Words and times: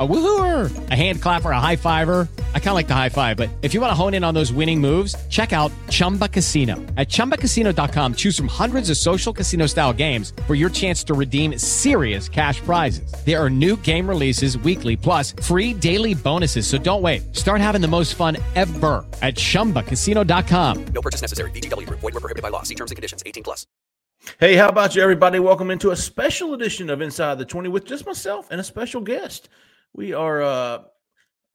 A 0.00 0.06
woohooer, 0.06 0.90
a 0.90 0.94
hand 0.94 1.20
clapper, 1.20 1.50
a 1.50 1.60
high 1.60 1.74
fiver. 1.74 2.28
I 2.54 2.58
kind 2.58 2.68
of 2.68 2.74
like 2.74 2.86
the 2.88 2.94
high 2.94 3.08
five, 3.08 3.36
but 3.36 3.48
if 3.62 3.74
you 3.74 3.80
want 3.80 3.90
to 3.90 3.96
hone 3.96 4.14
in 4.14 4.22
on 4.22 4.32
those 4.32 4.52
winning 4.52 4.80
moves, 4.80 5.16
check 5.28 5.52
out 5.52 5.72
Chumba 5.88 6.28
Casino. 6.28 6.76
At 6.96 7.08
ChumbaCasino.com, 7.08 8.14
choose 8.14 8.36
from 8.36 8.48
hundreds 8.48 8.90
of 8.90 8.96
social 8.96 9.32
casino 9.32 9.66
style 9.66 9.92
games 9.92 10.32
for 10.46 10.54
your 10.54 10.70
chance 10.70 11.02
to 11.04 11.14
redeem 11.14 11.58
serious 11.58 12.28
cash 12.28 12.60
prizes. 12.60 13.12
There 13.26 13.42
are 13.42 13.50
new 13.50 13.76
game 13.76 14.08
releases 14.08 14.56
weekly, 14.58 14.94
plus 14.94 15.32
free 15.42 15.72
daily 15.72 16.14
bonuses. 16.14 16.68
So 16.68 16.78
don't 16.78 17.02
wait. 17.02 17.34
Start 17.34 17.60
having 17.60 17.80
the 17.80 17.88
most 17.88 18.14
fun 18.14 18.36
ever 18.54 19.04
at 19.20 19.34
ChumbaCasino.com. 19.34 20.84
No 20.94 21.02
purchase 21.02 21.22
necessary. 21.22 21.50
VGW 21.50 21.88
Group. 21.88 21.98
Void 22.00 22.14
were 22.14 22.20
prohibited 22.20 22.44
by 22.44 22.50
law. 22.50 22.62
See 22.62 22.76
terms 22.76 22.92
and 22.92 22.96
conditions. 22.96 23.24
18 23.26 23.42
plus. 23.42 23.66
Hey, 24.38 24.54
how 24.54 24.68
about 24.68 24.94
you, 24.94 25.02
everybody? 25.02 25.40
Welcome 25.40 25.70
into 25.70 25.90
a 25.90 25.96
special 25.96 26.54
edition 26.54 26.90
of 26.90 27.00
Inside 27.00 27.38
the 27.38 27.44
20 27.44 27.68
with 27.68 27.84
just 27.84 28.06
myself 28.06 28.46
and 28.50 28.60
a 28.60 28.64
special 28.64 29.00
guest. 29.00 29.48
We 29.94 30.12
are 30.12 30.42
uh, 30.42 30.82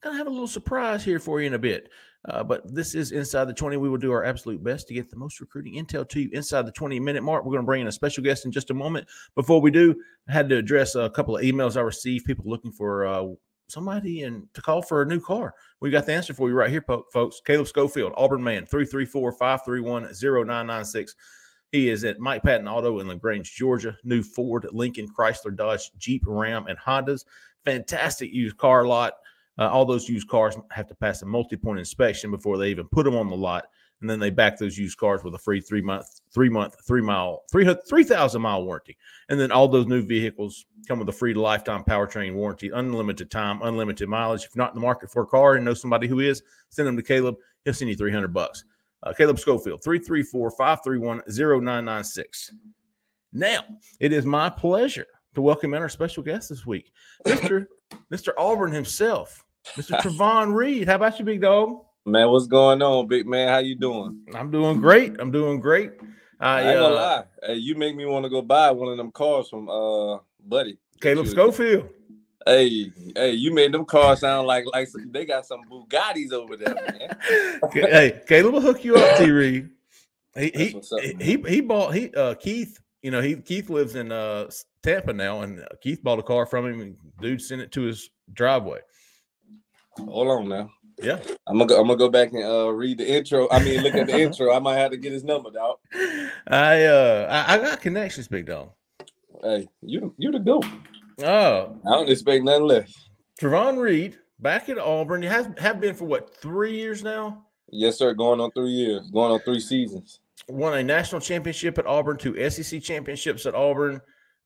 to 0.02 0.12
have 0.12 0.26
a 0.26 0.30
little 0.30 0.46
surprise 0.46 1.04
here 1.04 1.18
for 1.18 1.40
you 1.40 1.46
in 1.46 1.54
a 1.54 1.58
bit. 1.58 1.88
Uh, 2.26 2.42
but 2.42 2.62
this 2.74 2.94
is 2.94 3.12
Inside 3.12 3.44
the 3.46 3.54
20. 3.54 3.76
We 3.76 3.88
will 3.88 3.98
do 3.98 4.12
our 4.12 4.24
absolute 4.24 4.62
best 4.64 4.88
to 4.88 4.94
get 4.94 5.10
the 5.10 5.16
most 5.16 5.40
recruiting 5.40 5.74
intel 5.74 6.08
to 6.08 6.20
you 6.20 6.30
inside 6.32 6.66
the 6.66 6.72
20 6.72 6.98
minute 6.98 7.22
mark. 7.22 7.44
We're 7.44 7.52
going 7.52 7.62
to 7.62 7.66
bring 7.66 7.82
in 7.82 7.86
a 7.86 7.92
special 7.92 8.24
guest 8.24 8.46
in 8.46 8.52
just 8.52 8.70
a 8.70 8.74
moment. 8.74 9.06
Before 9.34 9.60
we 9.60 9.70
do, 9.70 9.94
I 10.28 10.32
had 10.32 10.48
to 10.48 10.56
address 10.56 10.94
a 10.94 11.10
couple 11.10 11.36
of 11.36 11.42
emails 11.42 11.76
I 11.76 11.82
received, 11.82 12.24
people 12.24 12.46
looking 12.48 12.72
for 12.72 13.06
uh, 13.06 13.26
somebody 13.68 14.22
and 14.22 14.46
to 14.54 14.62
call 14.62 14.80
for 14.80 15.02
a 15.02 15.06
new 15.06 15.20
car. 15.20 15.54
We 15.80 15.90
got 15.90 16.06
the 16.06 16.14
answer 16.14 16.32
for 16.32 16.48
you 16.48 16.54
right 16.54 16.70
here, 16.70 16.84
folks. 17.12 17.42
Caleb 17.44 17.66
Schofield, 17.66 18.14
Auburn 18.16 18.42
man, 18.42 18.64
334 18.64 19.32
531 19.32 20.04
0996. 20.04 21.14
He 21.72 21.90
is 21.90 22.04
at 22.04 22.20
Mike 22.20 22.42
Patton 22.42 22.68
Auto 22.68 23.00
in 23.00 23.08
LaGrange, 23.08 23.52
Georgia. 23.52 23.98
New 24.04 24.22
Ford, 24.22 24.66
Lincoln, 24.72 25.08
Chrysler, 25.08 25.54
Dodge, 25.54 25.90
Jeep, 25.98 26.22
Ram, 26.24 26.66
and 26.68 26.78
Hondas. 26.78 27.24
Fantastic 27.64 28.32
used 28.32 28.56
car 28.56 28.86
lot. 28.86 29.14
Uh, 29.58 29.68
all 29.68 29.84
those 29.84 30.08
used 30.08 30.28
cars 30.28 30.56
have 30.70 30.88
to 30.88 30.94
pass 30.94 31.22
a 31.22 31.26
multi-point 31.26 31.78
inspection 31.78 32.30
before 32.30 32.58
they 32.58 32.68
even 32.68 32.88
put 32.88 33.04
them 33.04 33.14
on 33.14 33.30
the 33.30 33.36
lot, 33.36 33.66
and 34.00 34.10
then 34.10 34.18
they 34.18 34.30
back 34.30 34.58
those 34.58 34.76
used 34.76 34.98
cars 34.98 35.22
with 35.22 35.34
a 35.34 35.38
free 35.38 35.60
three 35.60 35.80
month, 35.80 36.20
three 36.32 36.48
month, 36.48 36.74
three 36.86 37.00
mile, 37.00 37.44
three 37.52 37.72
three 37.88 38.02
thousand 38.02 38.42
mile 38.42 38.64
warranty. 38.64 38.96
And 39.28 39.38
then 39.38 39.52
all 39.52 39.68
those 39.68 39.86
new 39.86 40.02
vehicles 40.02 40.66
come 40.88 40.98
with 40.98 41.08
a 41.08 41.12
free 41.12 41.34
lifetime 41.34 41.84
powertrain 41.84 42.34
warranty, 42.34 42.70
unlimited 42.74 43.30
time, 43.30 43.60
unlimited 43.62 44.08
mileage. 44.08 44.44
If 44.44 44.54
you're 44.54 44.64
not 44.64 44.72
in 44.72 44.80
the 44.80 44.86
market 44.86 45.10
for 45.10 45.22
a 45.22 45.26
car 45.26 45.54
and 45.54 45.64
know 45.64 45.74
somebody 45.74 46.08
who 46.08 46.18
is, 46.18 46.42
send 46.70 46.88
them 46.88 46.96
to 46.96 47.02
Caleb. 47.02 47.36
He'll 47.64 47.74
send 47.74 47.90
you 47.90 47.96
three 47.96 48.12
hundred 48.12 48.34
bucks. 48.34 48.64
Uh, 49.04 49.12
Caleb 49.12 49.38
Schofield, 49.38 49.84
334 49.84 50.50
531 50.52 51.22
0996. 51.28 52.52
Now, 53.34 53.60
it 54.00 54.12
is 54.12 54.24
my 54.24 54.48
pleasure 54.48 55.06
to 55.34 55.42
welcome 55.42 55.74
in 55.74 55.82
our 55.82 55.88
special 55.88 56.22
guest 56.22 56.48
this 56.48 56.64
week, 56.66 56.92
Mr. 57.26 57.66
Mr. 58.12 58.28
Auburn 58.38 58.72
himself, 58.72 59.44
Mr. 59.76 59.98
Trovon 60.02 60.54
Reed. 60.54 60.88
How 60.88 60.96
about 60.96 61.18
you, 61.18 61.24
big 61.24 61.40
dog? 61.40 61.84
Man, 62.06 62.28
what's 62.28 62.46
going 62.46 62.82
on, 62.82 63.08
big 63.08 63.26
man? 63.26 63.48
How 63.48 63.58
you 63.58 63.76
doing? 63.76 64.20
I'm 64.34 64.50
doing 64.50 64.80
great. 64.80 65.18
I'm 65.18 65.30
doing 65.30 65.58
great. 65.60 65.92
I, 66.40 66.60
I 66.60 66.70
ain't 66.70 66.80
gonna 66.80 66.94
uh, 66.94 66.98
lie. 66.98 67.24
Hey, 67.42 67.54
you 67.54 67.74
make 67.74 67.96
me 67.96 68.04
want 68.04 68.24
to 68.24 68.30
go 68.30 68.42
buy 68.42 68.70
one 68.70 68.88
of 68.88 68.96
them 68.96 69.10
cars 69.10 69.48
from 69.48 69.68
uh 69.68 70.18
Buddy. 70.46 70.78
Caleb 71.00 71.28
Schofield. 71.28 71.88
Hey, 72.46 72.92
hey, 73.16 73.32
you 73.32 73.54
made 73.54 73.72
them 73.72 73.86
cars 73.86 74.20
sound 74.20 74.46
like 74.46 74.64
like 74.72 74.88
some- 74.88 75.10
they 75.10 75.24
got 75.24 75.46
some 75.46 75.62
Bugattis 75.70 76.32
over 76.32 76.56
there, 76.56 76.74
man. 76.74 77.70
hey, 77.72 78.20
Caleb 78.26 78.54
will 78.54 78.60
hook 78.60 78.84
you 78.84 78.96
up, 78.96 79.18
T. 79.18 79.30
Reed. 79.30 79.70
He 80.36 80.50
he, 80.54 80.76
up, 80.76 81.00
he 81.00 81.14
he 81.20 81.42
he 81.48 81.60
bought 81.60 81.94
he 81.94 82.12
uh 82.14 82.34
Keith. 82.34 82.78
You 83.02 83.12
know 83.12 83.22
he 83.22 83.36
Keith 83.36 83.70
lives 83.70 83.94
in 83.94 84.12
uh 84.12 84.50
Tampa 84.84 85.12
now, 85.12 85.40
and 85.40 85.60
uh, 85.60 85.66
Keith 85.80 86.02
bought 86.02 86.18
a 86.18 86.22
car 86.22 86.46
from 86.46 86.66
him. 86.66 86.80
And 86.80 86.96
dude 87.20 87.40
sent 87.40 87.62
it 87.62 87.72
to 87.72 87.82
his 87.82 88.10
driveway. 88.32 88.80
Hold 89.98 90.28
on 90.28 90.48
now. 90.48 90.70
Yeah. 91.02 91.18
I'm 91.46 91.58
gonna 91.58 91.66
go, 91.66 91.80
I'm 91.80 91.86
gonna 91.86 91.98
go 91.98 92.08
back 92.08 92.32
and 92.32 92.44
uh 92.44 92.70
read 92.70 92.98
the 92.98 93.16
intro. 93.16 93.48
I 93.50 93.62
mean, 93.62 93.82
look 93.82 93.94
at 93.94 94.06
the 94.06 94.20
intro. 94.20 94.52
I 94.54 94.58
might 94.58 94.76
have 94.76 94.90
to 94.92 94.96
get 94.96 95.12
his 95.12 95.24
number, 95.24 95.50
dog. 95.50 95.78
I 96.46 96.84
uh 96.84 97.26
I, 97.48 97.54
I 97.54 97.58
got 97.58 97.80
connections, 97.80 98.28
big 98.28 98.46
dog. 98.46 98.70
Hey, 99.42 99.68
you 99.82 100.14
you 100.18 100.30
the 100.30 100.38
goat. 100.38 100.66
Oh, 101.22 101.76
I 101.86 101.90
don't 101.90 102.08
expect 102.08 102.44
nothing 102.44 102.64
less. 102.66 103.08
Trovon 103.40 103.78
Reed 103.78 104.18
back 104.40 104.68
at 104.68 104.78
Auburn. 104.78 105.22
You 105.22 105.28
have 105.30 105.58
have 105.58 105.80
been 105.80 105.94
for 105.94 106.04
what 106.04 106.36
three 106.36 106.76
years 106.76 107.02
now. 107.02 107.44
Yes, 107.70 107.98
sir. 107.98 108.14
Going 108.14 108.40
on 108.40 108.50
three 108.52 108.70
years, 108.70 109.10
going 109.10 109.32
on 109.32 109.40
three 109.40 109.60
seasons. 109.60 110.20
Won 110.48 110.74
a 110.78 110.82
national 110.82 111.20
championship 111.20 111.78
at 111.78 111.86
Auburn, 111.86 112.18
two 112.18 112.50
SEC 112.50 112.82
championships 112.82 113.46
at 113.46 113.54
Auburn. 113.54 114.00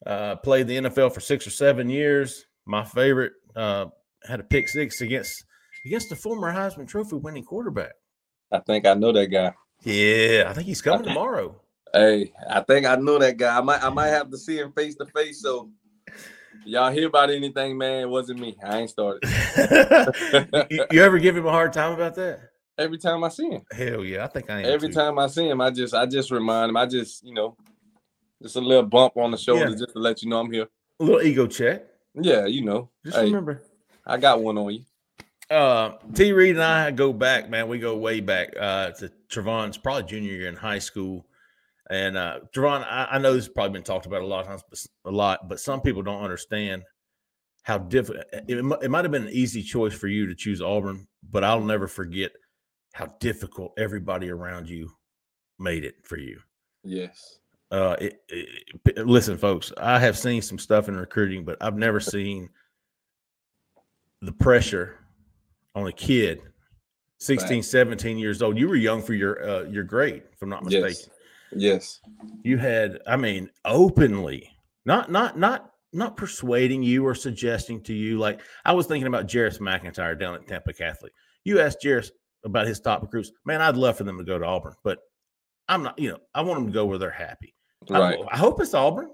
Uh, 0.06 0.36
played 0.36 0.69
the 0.69 0.76
NFL 0.76 1.12
for 1.12 1.20
six 1.20 1.47
or 1.47 1.50
seven 1.50 1.88
years. 1.91 2.47
My 2.66 2.84
favorite 2.84 3.32
uh, 3.56 3.86
had 4.26 4.41
a 4.41 4.44
pick 4.44 4.69
six 4.69 5.00
against 5.00 5.44
against 5.84 6.09
the 6.09 6.16
former 6.16 6.53
Heisman 6.53 6.86
Trophy 6.86 7.16
winning 7.16 7.44
quarterback. 7.44 7.92
I 8.53 8.60
think 8.60 8.86
I 8.86 8.94
know 8.94 9.12
that 9.12 9.26
guy. 9.26 9.53
Yeah, 9.82 10.44
I 10.48 10.54
think 10.54 10.66
he's 10.66 10.82
coming 10.82 11.06
tomorrow. 11.06 11.60
Hey, 11.92 12.32
I 12.48 12.60
think 12.60 12.86
I 12.86 12.97
know 12.97 13.19
that 13.19 13.36
guy. 13.36 13.59
I 13.59 13.60
might 13.60 13.82
I 13.82 13.88
might 13.88 14.09
have 14.09 14.31
to 14.31 14.38
see 14.38 14.59
him 14.59 14.72
face 14.72 14.94
to 14.97 15.06
face. 15.06 15.42
So 15.42 15.70
y'all 16.65 16.92
hear 16.92 17.09
about 17.09 17.30
anything, 17.30 17.78
man? 17.78 18.03
It 18.03 18.09
wasn't 18.09 18.41
me. 18.41 18.56
I 18.65 18.78
ain't 18.78 18.91
started. 18.91 19.22
you, 20.70 20.84
you 20.91 21.03
ever 21.03 21.19
give 21.19 21.36
him 21.36 21.47
a 21.47 21.50
hard 21.50 21.72
time 21.72 21.92
about 21.92 22.15
that? 22.16 22.41
Every 22.76 22.98
time 22.98 23.25
I 23.25 23.28
see 23.28 23.48
him. 23.48 23.62
Hell 23.72 24.04
yeah, 24.04 24.25
I 24.25 24.28
think 24.28 24.50
I. 24.50 24.62
Every 24.62 24.88
too. 24.88 24.94
time 24.94 25.19
I 25.19 25.26
see 25.26 25.48
him, 25.48 25.60
I 25.60 25.70
just 25.70 25.94
I 25.94 26.06
just 26.06 26.30
remind 26.30 26.70
him. 26.70 26.76
I 26.76 26.86
just, 26.86 27.25
you 27.25 27.34
know, 27.34 27.56
just 28.43 28.56
a 28.56 28.60
little 28.60 28.84
bump 28.84 29.16
on 29.16 29.31
the 29.31 29.37
shoulder 29.38 29.69
Yeah. 29.71 29.76
just 29.76 29.93
to 29.93 29.99
let 29.99 30.22
you 30.22 30.28
know 30.28 30.41
I'm 30.41 30.53
here. 30.53 30.69
a 31.00 31.04
little 31.04 31.22
ego 31.22 31.47
check. 31.47 31.84
Yeah, 32.15 32.47
you 32.47 32.65
know. 32.65 32.91
Just 33.04 33.16
Hey, 33.16 33.25
remember, 33.25 33.62
I 34.06 34.16
got 34.16 34.43
one 34.43 34.59
on 34.59 34.75
you. 34.75 34.84
Uh, 35.50 35.97
T. 36.15 36.32
Reed 36.32 36.56
and 36.56 36.62
I 36.62 36.91
go 36.91 37.12
back, 37.12 37.48
man. 37.48 37.69
We 37.69 37.78
go 37.78 37.97
way 37.97 38.21
back 38.21 38.53
uh, 38.59 38.91
to 38.93 39.10
Trovon's 39.31 39.78
probably 39.78 40.03
junior 40.04 40.32
year 40.32 40.48
in 40.48 40.56
high 40.56 40.78
school. 40.78 41.27
And 41.91 42.16
uh, 42.19 42.41
Trovon, 42.54 42.84
I, 42.84 43.09
I 43.12 43.19
know 43.19 43.32
this 43.32 43.47
has 43.47 43.54
probably 43.54 43.72
been 43.72 43.82
talked 43.82 44.04
about 44.04 44.21
a 44.22 44.27
lot 44.27 44.41
of 44.41 44.47
times, 44.47 44.62
but 44.69 45.10
a 45.10 45.15
lot, 45.15 45.48
but 45.48 45.59
some 45.59 45.81
people 45.81 46.03
don't 46.03 46.22
understand 46.22 46.82
how 47.62 47.78
difficult 47.78 48.25
it, 48.32 48.44
it 48.82 48.91
might 48.91 49.04
have 49.04 49.12
been 49.12 49.25
an 49.27 49.32
easy 49.32 49.62
choice 49.62 49.94
for 49.94 50.06
you 50.09 50.27
to 50.27 50.34
choose 50.34 50.60
Auburn, 50.60 51.06
but 51.31 51.44
I'll 51.44 51.62
never 51.62 51.87
forget 51.88 52.32
how 52.93 53.06
difficult 53.21 53.72
everybody 53.78 54.28
around 54.31 54.69
you 54.69 54.91
made 55.59 55.84
it 55.84 55.94
for 56.04 56.19
you. 56.19 56.41
Yes. 56.84 57.38
Uh, 57.71 57.97
it, 58.01 58.23
it, 58.29 59.06
listen, 59.06 59.37
folks, 59.37 59.73
I 59.77 59.99
have 59.99 60.17
seen 60.17 60.41
some 60.41 60.59
stuff 60.59 60.89
in 60.89 60.97
recruiting, 60.97 61.45
but 61.45 61.59
I've 61.61 61.77
never 61.77 62.01
seen 62.01 62.49
the 64.23 64.33
pressure 64.33 64.99
on 65.75 65.87
a 65.87 65.93
kid 65.93 66.41
16 67.19 67.62
17 67.62 68.19
years 68.19 68.43
old. 68.43 68.59
You 68.59 68.69
were 68.69 68.77
young 68.77 69.03
for 69.03 69.15
your 69.15 69.49
uh, 69.49 69.62
your 69.65 69.84
grade 69.84 70.23
if 70.33 70.43
i'm 70.43 70.49
not 70.49 70.65
mistaken. 70.65 70.89
Yes. 70.91 71.09
Yes. 71.51 72.01
you 72.43 72.59
had 72.59 73.01
i 73.07 73.17
mean 73.17 73.49
openly 73.65 74.51
not 74.84 75.11
not 75.11 75.39
not 75.39 75.71
not 75.95 76.17
persuading 76.17 76.83
you 76.83 77.07
or 77.07 77.15
suggesting 77.15 77.81
to 77.84 77.95
you 77.95 78.19
like 78.19 78.43
i 78.67 78.73
was 78.73 78.87
thinking 78.87 79.07
about 79.07 79.27
Jarris 79.27 79.59
mcintyre 79.59 80.19
down 80.19 80.34
at 80.34 80.47
tampa 80.47 80.73
catholic. 80.73 81.12
You 81.45 81.61
asked 81.61 81.78
Jarris 81.83 82.11
about 82.45 82.67
his 82.67 82.81
top 82.81 83.03
recruits. 83.03 83.33
Man 83.47 83.62
i'd 83.62 83.77
love 83.77 83.97
for 83.97 84.05
them 84.05 84.19
to 84.19 84.25
go 84.25 84.39
to 84.39 84.45
auburn 84.45 84.75
but 84.84 84.99
i'm 85.69 85.83
not 85.83 85.99
you 85.99 86.11
know 86.11 86.19
i 86.34 86.43
want 86.43 86.61
them 86.61 86.67
to 86.67 86.73
go 86.73 86.84
where 86.84 86.99
they're 86.99 87.11
happy 87.11 87.55
Right. 87.89 88.19
I, 88.31 88.37
hope 88.37 88.61
it's 88.61 88.75
auburn 88.75 89.11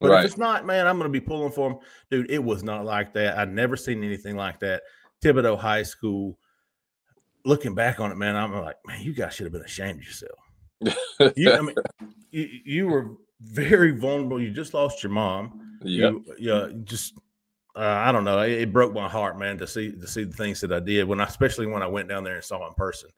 but 0.00 0.10
Right. 0.10 0.20
if 0.24 0.30
it's 0.30 0.38
not 0.38 0.64
man 0.66 0.86
i'm 0.86 0.98
going 0.98 1.10
to 1.12 1.20
be 1.20 1.24
pulling 1.24 1.52
for 1.52 1.70
them 1.70 1.78
dude 2.10 2.30
it 2.30 2.42
was 2.42 2.62
not 2.62 2.84
like 2.84 3.12
that 3.14 3.36
i'd 3.38 3.52
never 3.52 3.76
seen 3.76 4.02
anything 4.04 4.36
like 4.36 4.60
that 4.60 4.82
thibodaux 5.22 5.58
high 5.58 5.82
school 5.82 6.38
looking 7.44 7.74
back 7.74 8.00
on 8.00 8.10
it 8.10 8.16
man 8.16 8.36
i'm 8.36 8.52
like 8.52 8.76
man 8.86 9.02
you 9.02 9.12
guys 9.12 9.34
should 9.34 9.44
have 9.44 9.52
been 9.52 9.62
ashamed 9.62 9.98
of 9.98 10.04
yourself 10.06 10.38
you, 11.36 11.52
I 11.52 11.60
mean, 11.60 11.74
you, 12.30 12.48
you 12.64 12.86
were 12.88 13.12
very 13.40 13.92
vulnerable. 13.92 14.40
You 14.40 14.50
just 14.50 14.74
lost 14.74 15.02
your 15.02 15.12
mom. 15.12 15.78
Yep. 15.82 16.12
You, 16.12 16.24
yeah, 16.38 16.68
just 16.84 17.14
uh, 17.76 17.80
I 17.80 18.12
don't 18.12 18.24
know. 18.24 18.40
It, 18.40 18.52
it 18.52 18.72
broke 18.72 18.92
my 18.92 19.08
heart, 19.08 19.38
man, 19.38 19.56
to 19.58 19.66
see 19.66 19.92
to 19.92 20.06
see 20.06 20.24
the 20.24 20.36
things 20.36 20.60
that 20.60 20.72
I 20.72 20.80
did 20.80 21.04
when 21.08 21.20
I, 21.20 21.24
especially 21.24 21.66
when 21.66 21.82
I 21.82 21.86
went 21.86 22.08
down 22.08 22.22
there 22.24 22.34
and 22.34 22.44
saw 22.44 22.66
in 22.68 22.74
person. 22.74 23.08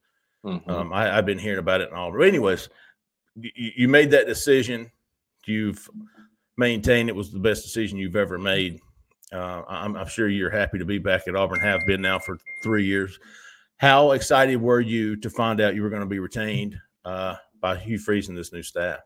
Mhm. 0.44 0.68
Um, 0.68 0.92
I, 0.92 1.16
I've 1.16 1.26
been 1.26 1.38
hearing 1.40 1.58
about 1.58 1.80
it 1.80 1.88
and 1.88 1.98
all. 1.98 2.12
But 2.12 2.20
anyways, 2.20 2.68
you, 3.36 3.72
you 3.76 3.88
made 3.88 4.10
that 4.10 4.26
decision. 4.26 4.90
You've 5.46 5.88
maintained 6.56 7.08
it 7.08 7.16
was 7.16 7.30
the 7.30 7.38
best 7.38 7.62
decision 7.62 7.98
you've 7.98 8.16
ever 8.16 8.38
made. 8.38 8.80
Uh, 9.32 9.62
I'm, 9.68 9.96
I'm 9.96 10.08
sure 10.08 10.28
you're 10.28 10.50
happy 10.50 10.78
to 10.78 10.84
be 10.84 10.98
back 10.98 11.28
at 11.28 11.36
Auburn. 11.36 11.60
Have 11.60 11.80
been 11.86 12.00
now 12.00 12.18
for 12.18 12.38
three 12.62 12.84
years. 12.84 13.18
How 13.78 14.12
excited 14.12 14.56
were 14.56 14.80
you 14.80 15.16
to 15.16 15.28
find 15.28 15.60
out 15.60 15.74
you 15.74 15.82
were 15.82 15.90
going 15.90 16.00
to 16.00 16.06
be 16.06 16.18
retained 16.18 16.78
uh, 17.04 17.34
by 17.60 17.76
Hugh 17.76 17.98
Freeze 17.98 18.28
and 18.28 18.38
this 18.38 18.52
new 18.52 18.62
staff? 18.62 19.00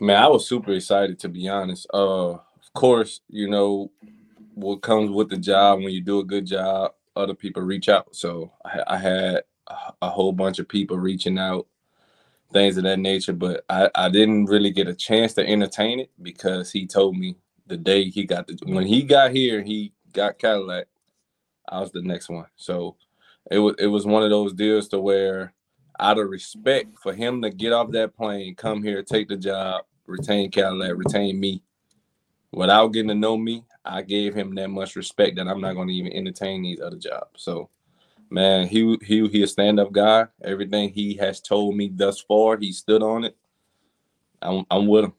Man, 0.00 0.22
I 0.22 0.28
was 0.28 0.48
super 0.48 0.72
excited 0.72 1.18
to 1.20 1.28
be 1.28 1.48
honest. 1.48 1.86
Uh, 1.92 2.30
of 2.34 2.72
course, 2.74 3.20
you 3.28 3.48
know 3.50 3.90
what 4.54 4.82
comes 4.82 5.10
with 5.10 5.28
the 5.28 5.36
job 5.36 5.78
when 5.80 5.92
you 5.92 6.00
do 6.00 6.20
a 6.20 6.24
good 6.24 6.46
job. 6.46 6.92
Other 7.16 7.34
people 7.34 7.62
reach 7.62 7.88
out, 7.88 8.14
so 8.14 8.52
I, 8.64 8.82
I 8.86 8.96
had 8.96 9.42
a- 9.66 9.92
a 10.02 10.08
whole 10.08 10.32
bunch 10.32 10.60
of 10.60 10.68
people 10.68 10.96
reaching 10.96 11.36
out, 11.38 11.66
things 12.52 12.76
of 12.76 12.84
that 12.84 12.98
nature. 12.98 13.32
But 13.32 13.64
I, 13.68 13.90
I 13.94 14.08
didn't 14.08 14.46
really 14.46 14.70
get 14.70 14.88
a 14.88 14.94
chance 14.94 15.34
to 15.34 15.46
entertain 15.46 16.00
it 16.00 16.10
because 16.22 16.70
he 16.70 16.86
told 16.86 17.16
me 17.16 17.36
the 17.66 17.76
day 17.76 18.10
he 18.10 18.24
got 18.24 18.46
the 18.46 18.58
when 18.66 18.86
he 18.86 19.02
got 19.02 19.32
here, 19.32 19.62
he 19.62 19.92
got 20.12 20.38
Cadillac. 20.38 20.86
I 21.68 21.80
was 21.80 21.92
the 21.92 22.02
next 22.02 22.28
one. 22.28 22.46
So 22.56 22.96
it 23.50 23.58
was 23.58 23.74
it 23.78 23.86
was 23.86 24.06
one 24.06 24.22
of 24.22 24.30
those 24.30 24.52
deals 24.52 24.88
to 24.88 25.00
where 25.00 25.52
out 26.00 26.18
of 26.18 26.28
respect 26.28 26.98
for 26.98 27.12
him 27.12 27.42
to 27.42 27.50
get 27.50 27.72
off 27.72 27.90
that 27.90 28.16
plane, 28.16 28.54
come 28.54 28.82
here, 28.82 29.02
take 29.02 29.28
the 29.28 29.36
job, 29.36 29.84
retain 30.06 30.50
Cadillac, 30.50 30.92
retain 30.96 31.38
me, 31.40 31.62
without 32.52 32.88
getting 32.88 33.08
to 33.08 33.14
know 33.14 33.36
me, 33.36 33.64
I 33.84 34.02
gave 34.02 34.34
him 34.34 34.54
that 34.54 34.68
much 34.68 34.96
respect 34.96 35.36
that 35.36 35.48
I'm 35.48 35.60
not 35.60 35.74
going 35.74 35.88
to 35.88 35.94
even 35.94 36.12
entertain 36.12 36.62
these 36.62 36.80
other 36.80 36.96
jobs. 36.96 37.42
So, 37.42 37.68
man, 38.30 38.66
he 38.66 38.96
he 39.02 39.26
he 39.28 39.42
a 39.42 39.46
stand 39.46 39.80
up 39.80 39.92
guy. 39.92 40.26
Everything 40.42 40.90
he 40.90 41.14
has 41.14 41.40
told 41.40 41.76
me 41.76 41.90
thus 41.92 42.20
far, 42.20 42.56
he 42.56 42.72
stood 42.72 43.02
on 43.02 43.24
it. 43.24 43.36
I'm 44.42 44.64
I'm 44.70 44.86
with 44.86 45.04
him. 45.04 45.12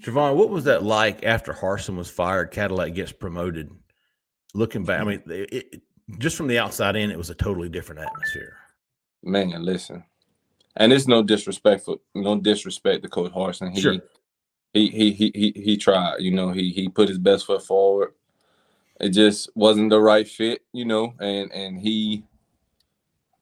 Javon, 0.00 0.36
what 0.36 0.50
was 0.50 0.64
that 0.64 0.82
like 0.82 1.24
after 1.24 1.52
Harsin 1.52 1.96
was 1.96 2.10
fired? 2.10 2.50
Cadillac 2.50 2.94
gets 2.94 3.12
promoted. 3.12 3.70
Looking 4.54 4.84
back, 4.84 5.00
I 5.00 5.04
mean, 5.04 5.22
it, 5.26 5.52
it, 5.52 5.82
just 6.18 6.36
from 6.36 6.46
the 6.46 6.58
outside 6.58 6.96
in, 6.96 7.10
it 7.10 7.18
was 7.18 7.30
a 7.30 7.34
totally 7.34 7.68
different 7.68 8.00
atmosphere. 8.00 8.56
Man, 9.22 9.50
listen, 9.62 10.04
and 10.76 10.92
it's 10.92 11.06
no 11.06 11.22
disrespectful, 11.22 12.00
no 12.14 12.38
disrespect 12.40 13.02
to 13.02 13.08
Coach 13.08 13.32
Harsin. 13.32 13.74
He, 13.74 13.80
Sure. 13.80 13.96
he, 14.72 14.88
he, 14.88 15.12
he, 15.12 15.32
he, 15.34 15.52
he 15.60 15.76
tried. 15.76 16.20
You 16.20 16.30
know, 16.30 16.50
he 16.50 16.70
he 16.70 16.88
put 16.88 17.08
his 17.08 17.18
best 17.18 17.46
foot 17.46 17.62
forward. 17.62 18.12
It 19.00 19.10
just 19.10 19.50
wasn't 19.54 19.90
the 19.90 20.00
right 20.00 20.26
fit. 20.26 20.62
You 20.72 20.84
know, 20.84 21.14
and 21.20 21.52
and 21.52 21.80
he, 21.80 22.24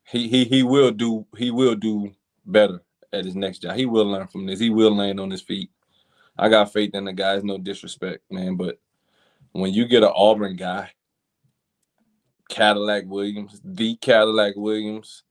he, 0.03 0.27
he, 0.27 0.43
he 0.45 0.63
will 0.63 0.91
do. 0.91 1.25
He 1.37 1.51
will 1.51 1.75
do 1.75 2.11
better 2.45 2.81
at 3.13 3.25
his 3.25 3.35
next 3.35 3.59
job. 3.59 3.75
He 3.75 3.85
will 3.85 4.05
learn 4.05 4.27
from 4.27 4.45
this. 4.45 4.59
He 4.59 4.69
will 4.69 4.95
land 4.95 5.19
on 5.19 5.31
his 5.31 5.41
feet. 5.41 5.69
I 6.37 6.49
got 6.49 6.71
faith 6.71 6.93
in 6.93 7.05
the 7.05 7.13
guys. 7.13 7.43
No 7.43 7.57
disrespect, 7.57 8.23
man, 8.31 8.55
but 8.55 8.79
when 9.53 9.73
you 9.73 9.87
get 9.87 10.03
an 10.03 10.11
Auburn 10.15 10.55
guy, 10.55 10.91
Cadillac 12.49 13.05
Williams, 13.07 13.59
the 13.63 13.95
Cadillac 13.95 14.53
Williams, 14.55 15.23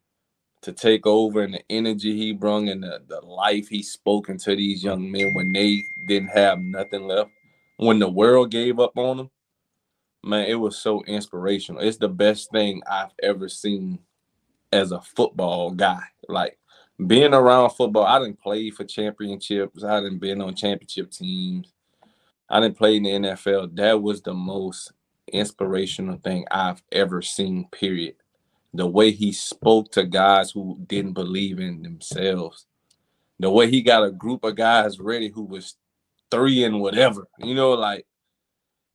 to 0.62 0.72
take 0.72 1.06
over 1.06 1.42
and 1.42 1.54
the 1.54 1.62
energy 1.70 2.16
he 2.16 2.32
brung 2.32 2.68
and 2.68 2.82
the, 2.82 3.00
the 3.06 3.20
life 3.20 3.68
he 3.68 3.82
spoke 3.82 4.28
into 4.28 4.56
these 4.56 4.82
young 4.82 5.10
men 5.10 5.32
when 5.34 5.52
they 5.52 5.80
didn't 6.08 6.30
have 6.30 6.58
nothing 6.58 7.06
left, 7.06 7.30
when 7.76 8.00
the 8.00 8.08
world 8.08 8.50
gave 8.50 8.80
up 8.80 8.96
on 8.98 9.16
them, 9.16 9.30
man, 10.26 10.46
it 10.48 10.54
was 10.54 10.76
so 10.76 11.02
inspirational. 11.04 11.82
It's 11.82 11.96
the 11.96 12.08
best 12.08 12.50
thing 12.50 12.82
I've 12.90 13.14
ever 13.22 13.48
seen 13.48 14.00
as 14.72 14.92
a 14.92 15.00
football 15.00 15.70
guy. 15.70 16.02
Like 16.28 16.58
being 17.06 17.34
around 17.34 17.70
football, 17.70 18.04
I 18.04 18.18
didn't 18.18 18.40
play 18.40 18.70
for 18.70 18.84
championships. 18.84 19.84
I 19.84 20.00
didn't 20.00 20.18
been 20.18 20.40
on 20.40 20.54
championship 20.54 21.10
teams. 21.10 21.72
I 22.48 22.60
didn't 22.60 22.76
play 22.76 22.96
in 22.96 23.02
the 23.04 23.10
NFL. 23.10 23.74
That 23.76 24.02
was 24.02 24.22
the 24.22 24.34
most 24.34 24.92
inspirational 25.32 26.18
thing 26.18 26.44
I've 26.50 26.82
ever 26.92 27.22
seen, 27.22 27.68
period. 27.72 28.14
The 28.74 28.86
way 28.86 29.10
he 29.10 29.32
spoke 29.32 29.90
to 29.92 30.04
guys 30.04 30.50
who 30.50 30.78
didn't 30.86 31.14
believe 31.14 31.58
in 31.58 31.82
themselves. 31.82 32.66
The 33.38 33.50
way 33.50 33.70
he 33.70 33.82
got 33.82 34.04
a 34.04 34.10
group 34.10 34.44
of 34.44 34.56
guys 34.56 34.98
ready 34.98 35.28
who 35.28 35.42
was 35.42 35.76
three 36.30 36.64
and 36.64 36.80
whatever. 36.80 37.26
You 37.38 37.54
know, 37.54 37.72
like 37.72 38.06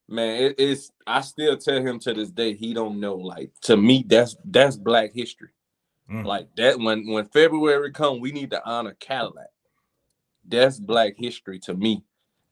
man, 0.08 0.42
it, 0.42 0.54
it's 0.58 0.92
I 1.06 1.20
still 1.20 1.56
tell 1.56 1.80
him 1.80 1.98
to 2.00 2.14
this 2.14 2.30
day 2.30 2.54
he 2.54 2.74
don't 2.74 3.00
know. 3.00 3.14
Like 3.14 3.52
to 3.62 3.76
me, 3.76 4.04
that's 4.06 4.36
that's 4.44 4.76
black 4.76 5.12
history. 5.12 5.50
Mm. 6.10 6.24
Like 6.24 6.48
that 6.56 6.78
when 6.78 7.06
when 7.06 7.26
February 7.26 7.90
come, 7.92 8.20
we 8.20 8.32
need 8.32 8.50
to 8.50 8.64
honor 8.64 8.96
Cadillac. 9.00 9.50
That's 10.46 10.78
black 10.78 11.14
history 11.16 11.58
to 11.60 11.74
me. 11.74 12.04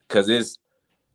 Cause 0.07 0.29
it's 0.29 0.57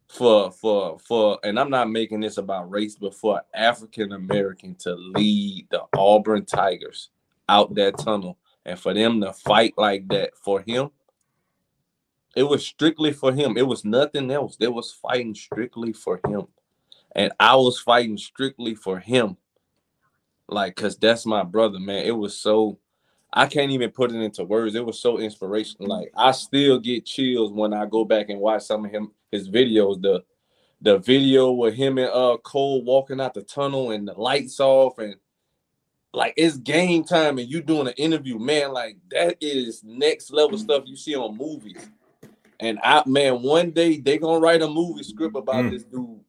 for 0.08 0.50
for 0.52 0.98
for 0.98 1.38
and 1.42 1.58
I'm 1.58 1.70
not 1.70 1.90
making 1.90 2.20
this 2.20 2.38
about 2.38 2.70
race, 2.70 2.96
but 2.96 3.14
for 3.14 3.42
African 3.54 4.12
American 4.12 4.74
to 4.76 4.94
lead 4.94 5.66
the 5.70 5.82
Auburn 5.96 6.44
Tigers 6.44 7.10
out 7.48 7.74
that 7.74 7.98
tunnel 7.98 8.38
and 8.64 8.78
for 8.78 8.94
them 8.94 9.20
to 9.20 9.32
fight 9.32 9.74
like 9.76 10.08
that 10.08 10.36
for 10.36 10.60
him, 10.60 10.90
it 12.36 12.42
was 12.42 12.64
strictly 12.64 13.12
for 13.12 13.32
him. 13.32 13.56
It 13.56 13.66
was 13.66 13.84
nothing 13.84 14.30
else. 14.30 14.56
They 14.56 14.68
was 14.68 14.92
fighting 14.92 15.34
strictly 15.34 15.92
for 15.92 16.20
him. 16.28 16.46
And 17.14 17.32
I 17.40 17.56
was 17.56 17.80
fighting 17.80 18.18
strictly 18.18 18.74
for 18.74 18.98
him. 18.98 19.38
Like, 20.46 20.76
cause 20.76 20.98
that's 20.98 21.24
my 21.24 21.42
brother, 21.42 21.80
man. 21.80 22.04
It 22.04 22.16
was 22.16 22.38
so 22.38 22.78
I 23.32 23.46
can't 23.46 23.72
even 23.72 23.90
put 23.90 24.12
it 24.12 24.20
into 24.20 24.44
words. 24.44 24.74
It 24.74 24.84
was 24.84 25.00
so 25.00 25.18
inspirational. 25.18 25.88
Like 25.88 26.12
I 26.16 26.30
still 26.32 26.78
get 26.78 27.06
chills 27.06 27.52
when 27.52 27.72
I 27.72 27.86
go 27.86 28.04
back 28.04 28.28
and 28.28 28.40
watch 28.40 28.62
some 28.62 28.84
of 28.84 28.90
him 28.90 29.12
his 29.32 29.48
videos. 29.48 30.00
The 30.00 30.22
the 30.82 30.98
video 30.98 31.52
with 31.52 31.74
him 31.74 31.98
and 31.98 32.10
uh 32.10 32.36
Cole 32.42 32.84
walking 32.84 33.20
out 33.20 33.34
the 33.34 33.42
tunnel 33.42 33.90
and 33.90 34.06
the 34.06 34.12
lights 34.12 34.60
off 34.60 34.98
and 34.98 35.16
like 36.12 36.34
it's 36.36 36.56
game 36.58 37.02
time 37.04 37.38
and 37.38 37.48
you 37.48 37.62
doing 37.62 37.88
an 37.88 37.94
interview, 37.94 38.38
man. 38.38 38.72
Like 38.72 38.98
that 39.10 39.36
is 39.40 39.82
next 39.82 40.30
level 40.32 40.58
stuff 40.58 40.84
you 40.86 40.96
see 40.96 41.16
on 41.16 41.36
movies. 41.36 41.90
And 42.60 42.78
I 42.82 43.02
man, 43.06 43.42
one 43.42 43.70
day 43.70 43.98
they 43.98 44.18
gonna 44.18 44.40
write 44.40 44.62
a 44.62 44.68
movie 44.68 45.02
script 45.02 45.36
about 45.36 45.64
Mm. 45.66 45.70
this 45.70 45.84
dude. 45.84 46.20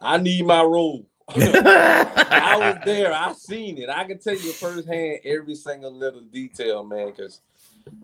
I 0.00 0.16
need 0.18 0.46
my 0.46 0.62
role. 0.62 1.06
I 1.34 2.56
was 2.58 2.84
there. 2.84 3.12
I 3.12 3.32
seen 3.32 3.78
it. 3.78 3.88
I 3.88 4.04
can 4.04 4.18
tell 4.18 4.34
you 4.34 4.52
firsthand 4.52 5.20
every 5.24 5.54
single 5.54 5.92
little 5.92 6.22
detail, 6.22 6.84
man. 6.84 7.08
Because 7.08 7.40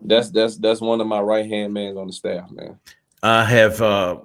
that's 0.02 0.30
that's 0.30 0.56
that's 0.56 0.80
one 0.80 1.00
of 1.00 1.06
my 1.06 1.20
right 1.20 1.46
hand 1.46 1.72
mans 1.74 1.96
on 1.96 2.06
the 2.06 2.12
staff, 2.12 2.50
man. 2.50 2.78
I 3.22 3.44
have 3.44 3.80
uh 3.82 4.18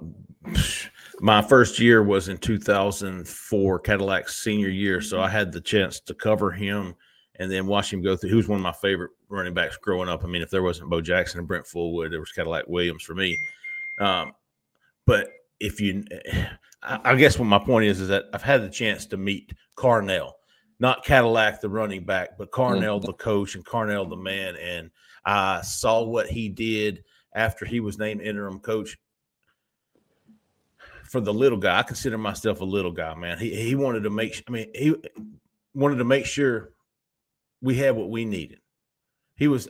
my 1.20 1.40
first 1.42 1.78
year 1.78 2.02
was 2.02 2.28
in 2.28 2.38
2004, 2.38 3.78
Cadillac's 3.80 4.36
senior 4.36 4.68
year, 4.68 5.00
so 5.00 5.20
I 5.20 5.28
had 5.28 5.52
the 5.52 5.60
chance 5.60 6.00
to 6.00 6.14
cover 6.14 6.50
him 6.50 6.94
and 7.36 7.50
then 7.50 7.66
watch 7.66 7.92
him 7.92 8.02
go 8.02 8.16
through. 8.16 8.30
He 8.30 8.36
was 8.36 8.48
one 8.48 8.58
of 8.58 8.62
my 8.62 8.72
favorite 8.72 9.10
running 9.28 9.54
backs 9.54 9.76
growing 9.76 10.08
up. 10.08 10.24
I 10.24 10.28
mean, 10.28 10.42
if 10.42 10.50
there 10.50 10.62
wasn't 10.62 10.90
Bo 10.90 11.00
Jackson 11.00 11.38
and 11.38 11.48
Brent 11.48 11.66
Fullwood, 11.66 12.10
there 12.10 12.20
was 12.20 12.32
Cadillac 12.32 12.66
Williams 12.68 13.02
for 13.02 13.14
me. 13.14 13.36
Um, 13.98 14.32
but 15.06 15.28
if 15.60 15.80
you, 15.80 16.04
I 16.82 17.00
I 17.04 17.16
guess 17.16 17.38
what 17.38 17.46
my 17.46 17.58
point 17.58 17.86
is 17.86 18.00
is 18.00 18.08
that 18.08 18.24
I've 18.32 18.42
had 18.42 18.62
the 18.62 18.70
chance 18.70 19.06
to 19.06 19.16
meet 19.16 19.52
Carnell, 19.76 20.32
not 20.78 21.04
Cadillac 21.04 21.60
the 21.60 21.68
running 21.68 22.04
back, 22.04 22.36
but 22.38 22.50
Carnell 22.50 23.00
the 23.00 23.14
coach 23.14 23.54
and 23.54 23.64
Carnell 23.64 24.08
the 24.08 24.16
man, 24.16 24.56
and 24.56 24.90
I 25.24 25.62
saw 25.62 26.02
what 26.02 26.28
he 26.28 26.48
did 26.48 27.04
after 27.34 27.64
he 27.64 27.80
was 27.80 27.98
named 27.98 28.20
interim 28.20 28.60
coach 28.60 28.96
for 31.08 31.20
the 31.20 31.32
little 31.32 31.58
guy. 31.58 31.78
I 31.78 31.82
consider 31.82 32.18
myself 32.18 32.60
a 32.60 32.64
little 32.64 32.92
guy, 32.92 33.14
man. 33.14 33.38
He 33.38 33.54
he 33.54 33.74
wanted 33.74 34.02
to 34.02 34.10
make 34.10 34.42
I 34.46 34.50
mean, 34.50 34.70
he 34.74 34.94
wanted 35.74 35.96
to 35.96 36.04
make 36.04 36.26
sure 36.26 36.73
we 37.64 37.74
had 37.74 37.96
what 37.96 38.10
we 38.10 38.24
needed. 38.26 38.60
He 39.36 39.48
was 39.48 39.68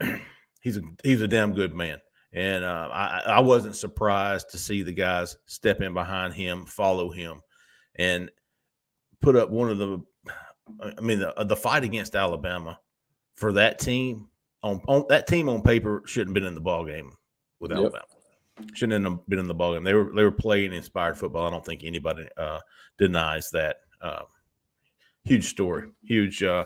he's 0.62 0.78
a 0.78 0.82
he's 1.04 1.20
a 1.20 1.28
damn 1.28 1.52
good 1.52 1.74
man. 1.74 1.98
And 2.32 2.64
uh, 2.64 2.88
I, 2.92 3.22
I 3.26 3.40
wasn't 3.40 3.76
surprised 3.76 4.50
to 4.50 4.58
see 4.58 4.82
the 4.82 4.92
guys 4.92 5.36
step 5.46 5.80
in 5.80 5.94
behind 5.94 6.34
him, 6.34 6.66
follow 6.66 7.10
him, 7.10 7.40
and 7.94 8.30
put 9.20 9.36
up 9.36 9.50
one 9.50 9.70
of 9.70 9.78
the. 9.78 10.02
I 10.82 11.00
mean, 11.00 11.18
the, 11.20 11.32
the 11.46 11.56
fight 11.56 11.84
against 11.84 12.14
Alabama 12.14 12.78
for 13.34 13.52
that 13.54 13.78
team 13.78 14.28
on, 14.62 14.82
on 14.86 15.04
that 15.08 15.26
team 15.26 15.48
on 15.48 15.62
paper 15.62 16.02
shouldn't 16.04 16.30
have 16.30 16.34
been 16.34 16.44
in 16.44 16.54
the 16.54 16.60
ball 16.60 16.84
game 16.84 17.12
with 17.60 17.70
Yep. 17.70 17.78
Alabama. 17.78 18.04
Shouldn't 18.74 19.04
have 19.04 19.26
been 19.26 19.38
in 19.38 19.46
the 19.46 19.54
ball 19.54 19.74
game. 19.74 19.84
They 19.84 19.94
were 19.94 20.12
they 20.14 20.24
were 20.24 20.32
playing 20.32 20.72
inspired 20.72 21.16
football. 21.16 21.46
I 21.46 21.50
don't 21.50 21.64
think 21.64 21.82
anybody 21.84 22.28
uh, 22.36 22.60
denies 22.98 23.48
that. 23.52 23.76
Uh, 24.02 24.22
huge 25.28 25.48
story, 25.48 25.88
huge. 26.02 26.42
Uh, 26.42 26.64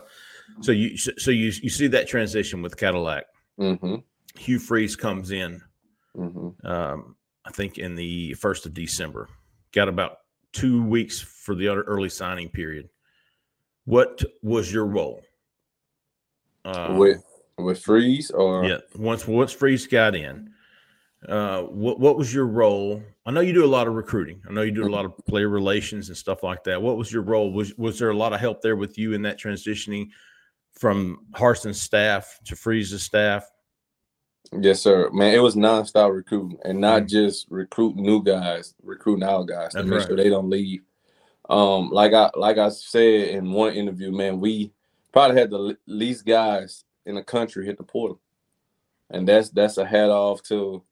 so 0.61 0.71
you 0.71 0.97
so 0.97 1.31
you 1.31 1.51
you 1.61 1.69
see 1.69 1.87
that 1.87 2.07
transition 2.07 2.61
with 2.61 2.77
Cadillac. 2.77 3.25
Mm-hmm. 3.59 3.95
Hugh 4.37 4.59
Freeze 4.59 4.95
comes 4.95 5.31
in, 5.31 5.61
Mm-hmm. 6.17 6.65
um, 6.67 7.15
I 7.45 7.51
think, 7.51 7.77
in 7.77 7.95
the 7.95 8.33
first 8.35 8.65
of 8.65 8.73
December. 8.73 9.29
Got 9.73 9.89
about 9.89 10.17
two 10.51 10.83
weeks 10.83 11.19
for 11.19 11.55
the 11.55 11.67
other 11.67 11.81
early 11.83 12.09
signing 12.09 12.49
period. 12.49 12.89
What 13.85 14.23
was 14.41 14.71
your 14.71 14.85
role? 14.85 15.21
Uh, 16.65 16.95
with 16.97 17.23
with 17.57 17.81
freeze 17.81 18.31
or 18.31 18.63
yeah, 18.65 18.77
once 18.95 19.27
once 19.27 19.51
Freeze 19.51 19.85
got 19.87 20.15
in, 20.15 20.49
uh, 21.27 21.63
what 21.63 21.99
what 21.99 22.17
was 22.17 22.33
your 22.33 22.47
role? 22.47 23.03
I 23.25 23.31
know 23.31 23.39
you 23.39 23.53
do 23.53 23.63
a 23.63 23.67
lot 23.67 23.87
of 23.87 23.93
recruiting. 23.93 24.41
I 24.49 24.51
know 24.51 24.63
you 24.63 24.71
do 24.71 24.85
a 24.85 24.89
lot 24.89 25.05
of 25.05 25.13
player 25.25 25.47
relations 25.47 26.09
and 26.09 26.17
stuff 26.17 26.43
like 26.43 26.63
that. 26.65 26.81
What 26.81 26.97
was 26.97 27.11
your 27.11 27.21
role? 27.21 27.51
Was 27.53 27.73
was 27.77 27.97
there 27.97 28.09
a 28.09 28.17
lot 28.17 28.33
of 28.33 28.39
help 28.41 28.61
there 28.61 28.75
with 28.75 28.97
you 28.97 29.13
in 29.13 29.21
that 29.21 29.39
transitioning 29.39 30.09
from 30.73 31.25
Harsin's 31.33 31.81
staff 31.81 32.37
to 32.45 32.55
Freeze's 32.55 33.03
staff? 33.03 33.49
Yes, 34.59 34.81
sir. 34.81 35.09
Man, 35.11 35.33
it 35.33 35.39
was 35.39 35.55
nonstop 35.55 36.13
recruiting 36.13 36.57
and 36.65 36.79
not 36.81 37.03
Mhm. 37.03 37.09
just 37.09 37.47
recruit 37.49 37.95
new 37.95 38.21
guys, 38.21 38.75
recruiting 38.83 39.23
our 39.23 39.45
guys 39.45 39.71
to 39.71 39.77
That's 39.77 39.87
make 39.89 39.99
right. 39.99 40.07
sure 40.07 40.17
they 40.17 40.29
don't 40.29 40.49
leave. 40.49 40.81
Um, 41.49 41.89
like 41.91 42.13
I 42.13 42.29
like 42.35 42.57
I 42.57 42.69
said 42.69 43.29
in 43.29 43.51
one 43.53 43.73
interview, 43.73 44.11
man, 44.11 44.41
we 44.41 44.73
probably 45.13 45.39
had 45.39 45.49
the 45.49 45.77
least 45.87 46.25
guys 46.25 46.83
in 47.05 47.15
the 47.15 47.23
country 47.23 47.65
hit 47.65 47.77
the 47.77 47.83
portal, 47.83 48.19
and 49.09 49.25
that's 49.27 49.49
that's 49.49 49.77
a 49.77 49.85
hat 49.85 50.09
off 50.09 50.43
to 50.43 50.83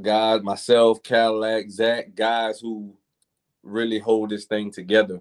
guys, 0.00 0.42
myself, 0.42 1.02
Cadillac, 1.02 1.70
Zach, 1.70 2.14
guys 2.14 2.60
who 2.60 2.94
really 3.62 3.98
hold 3.98 4.30
this 4.30 4.44
thing 4.44 4.70
together, 4.70 5.20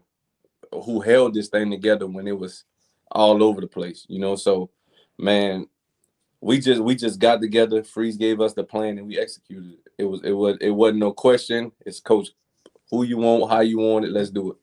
who 0.72 1.02
held 1.02 1.34
this 1.34 1.48
thing 1.48 1.72
together 1.72 2.08
when 2.08 2.28
it 2.28 2.38
was 2.38 2.64
all 3.12 3.44
over 3.44 3.62
the 3.62 3.68
place, 3.68 4.06
you 4.10 4.20
know. 4.20 4.36
So, 4.36 4.70
man, 5.18 5.68
we 6.42 6.60
just 6.60 6.82
we 6.82 6.96
just 6.96 7.20
got 7.20 7.42
together. 7.42 7.84
Freeze 7.84 8.18
gave 8.18 8.42
us 8.42 8.54
the 8.54 8.64
plan 8.64 8.98
and 8.98 9.08
we 9.08 9.20
executed 9.20 9.74
it. 9.74 9.92
It 9.98 10.06
was 10.06 10.22
it 10.24 10.32
was 10.32 10.58
it 10.62 10.72
wasn't 10.72 11.00
no 11.00 11.12
question. 11.12 11.72
It's 11.86 12.00
coach, 12.00 12.30
who 12.90 13.04
you 13.04 13.18
want, 13.18 13.52
how 13.52 13.62
you 13.62 13.80
want 13.80 14.06
it. 14.06 14.12
Let's 14.12 14.30
do 14.30 14.52
it. 14.52 14.58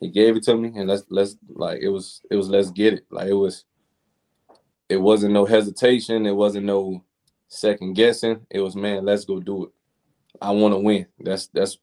He 0.00 0.10
gave 0.10 0.36
it 0.36 0.42
to 0.44 0.56
me, 0.56 0.72
and 0.74 0.88
let's 0.88 1.04
let's 1.08 1.36
like 1.48 1.80
it 1.80 1.88
was 1.88 2.20
it 2.30 2.36
was 2.36 2.48
let's 2.48 2.70
get 2.70 2.94
it. 2.94 3.06
Like 3.10 3.28
it 3.28 3.34
was. 3.34 3.64
It 4.86 4.98
wasn't 4.98 5.32
no 5.32 5.46
hesitation. 5.46 6.26
It 6.26 6.36
wasn't 6.36 6.66
no 6.66 7.02
second 7.48 7.94
guessing. 7.94 8.46
It 8.50 8.60
was 8.60 8.76
man, 8.76 9.04
let's 9.04 9.24
go 9.24 9.40
do 9.40 9.64
it. 9.64 9.70
I 10.40 10.50
want 10.50 10.74
to 10.74 10.78
win. 10.78 11.06
That's 11.20 11.46
that's 11.48 11.78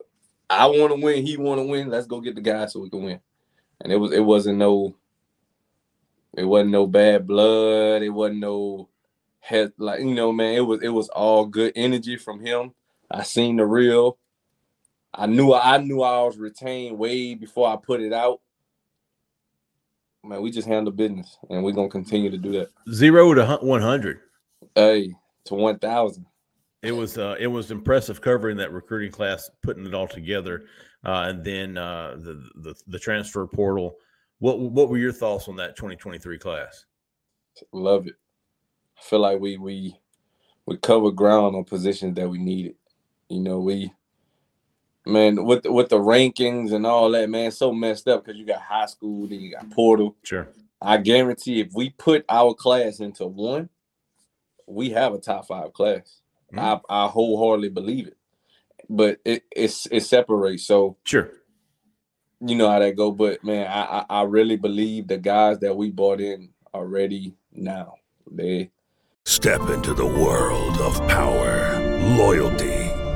I 0.49 0.67
want 0.67 0.93
to 0.93 1.01
win. 1.01 1.25
He 1.25 1.37
want 1.37 1.59
to 1.59 1.65
win. 1.65 1.89
Let's 1.89 2.07
go 2.07 2.19
get 2.19 2.35
the 2.35 2.41
guy 2.41 2.65
so 2.65 2.81
we 2.81 2.89
can 2.89 3.03
win. 3.03 3.19
And 3.81 3.91
it 3.91 3.97
was 3.97 4.11
it 4.11 4.19
wasn't 4.19 4.57
no 4.57 4.95
it 6.35 6.45
wasn't 6.45 6.71
no 6.71 6.87
bad 6.87 7.27
blood. 7.27 8.01
It 8.01 8.09
wasn't 8.09 8.39
no 8.39 8.89
head 9.39 9.73
like 9.77 9.99
you 10.01 10.13
know, 10.13 10.31
man. 10.31 10.53
It 10.53 10.61
was 10.61 10.81
it 10.81 10.89
was 10.89 11.09
all 11.09 11.45
good 11.45 11.73
energy 11.75 12.17
from 12.17 12.39
him. 12.45 12.73
I 13.09 13.23
seen 13.23 13.57
the 13.57 13.65
real. 13.65 14.17
I 15.13 15.25
knew 15.25 15.53
I 15.53 15.77
knew 15.77 16.01
I 16.01 16.23
was 16.23 16.37
retained 16.37 16.97
way 16.97 17.35
before 17.35 17.67
I 17.67 17.75
put 17.75 18.01
it 18.01 18.13
out. 18.13 18.39
Man, 20.23 20.41
we 20.41 20.51
just 20.51 20.67
handle 20.67 20.93
business, 20.93 21.37
and 21.49 21.63
we're 21.63 21.71
gonna 21.71 21.89
continue 21.89 22.29
to 22.29 22.37
do 22.37 22.51
that. 22.53 22.69
Zero 22.93 23.33
to 23.33 23.57
one 23.61 23.81
hundred. 23.81 24.19
Hey, 24.75 25.13
to 25.45 25.55
one 25.55 25.79
thousand. 25.79 26.25
It 26.81 26.91
was 26.91 27.17
uh, 27.17 27.35
it 27.39 27.47
was 27.47 27.71
impressive 27.71 28.21
covering 28.21 28.57
that 28.57 28.71
recruiting 28.71 29.11
class, 29.11 29.49
putting 29.61 29.85
it 29.85 29.93
all 29.93 30.07
together, 30.07 30.63
uh, 31.05 31.25
and 31.27 31.43
then 31.43 31.77
uh, 31.77 32.15
the, 32.17 32.49
the 32.55 32.75
the 32.87 32.99
transfer 32.99 33.45
portal. 33.45 33.95
What 34.39 34.59
what 34.59 34.89
were 34.89 34.97
your 34.97 35.11
thoughts 35.11 35.47
on 35.47 35.55
that 35.57 35.75
2023 35.75 36.39
class? 36.39 36.85
Love 37.71 38.07
it. 38.07 38.15
I 38.97 39.01
feel 39.03 39.19
like 39.19 39.39
we 39.39 39.57
we 39.57 39.99
we 40.65 40.77
covered 40.77 41.15
ground 41.15 41.55
on 41.55 41.63
positions 41.65 42.15
that 42.15 42.29
we 42.29 42.39
needed. 42.39 42.75
You 43.29 43.41
know, 43.41 43.59
we 43.59 43.93
man 45.05 45.45
with 45.45 45.65
with 45.65 45.89
the 45.89 45.99
rankings 45.99 46.73
and 46.73 46.85
all 46.85 47.11
that, 47.11 47.29
man, 47.29 47.51
so 47.51 47.71
messed 47.71 48.07
up 48.07 48.25
because 48.25 48.39
you 48.39 48.45
got 48.45 48.61
high 48.61 48.87
school, 48.87 49.27
then 49.27 49.39
you 49.39 49.51
got 49.51 49.69
portal. 49.71 50.15
Sure. 50.23 50.47
I 50.81 50.97
guarantee 50.97 51.61
if 51.61 51.69
we 51.73 51.91
put 51.91 52.25
our 52.27 52.55
class 52.55 52.99
into 52.99 53.27
one, 53.27 53.69
we 54.71 54.89
have 54.91 55.13
a 55.13 55.19
top 55.19 55.47
five 55.47 55.73
class. 55.73 56.21
Mm. 56.53 56.59
I, 56.89 57.03
I 57.05 57.07
wholeheartedly 57.07 57.69
believe 57.69 58.07
it. 58.07 58.17
But 58.89 59.19
it 59.23 59.43
it's 59.55 59.85
it 59.87 60.01
separates. 60.01 60.65
So 60.65 60.97
Sure. 61.05 61.31
you 62.41 62.55
know 62.55 62.69
how 62.69 62.79
that 62.79 62.95
go. 62.97 63.11
But 63.11 63.43
man, 63.43 63.67
I, 63.67 63.99
I 63.99 64.05
I 64.09 64.23
really 64.23 64.57
believe 64.57 65.07
the 65.07 65.17
guys 65.17 65.59
that 65.59 65.75
we 65.77 65.91
bought 65.91 66.19
in 66.19 66.49
are 66.73 66.85
ready 66.85 67.35
now. 67.53 67.95
They 68.29 68.71
Step 69.25 69.61
into 69.69 69.93
the 69.93 70.05
world 70.05 70.77
of 70.81 70.97
power, 71.07 71.79
loyalty, 72.17 72.80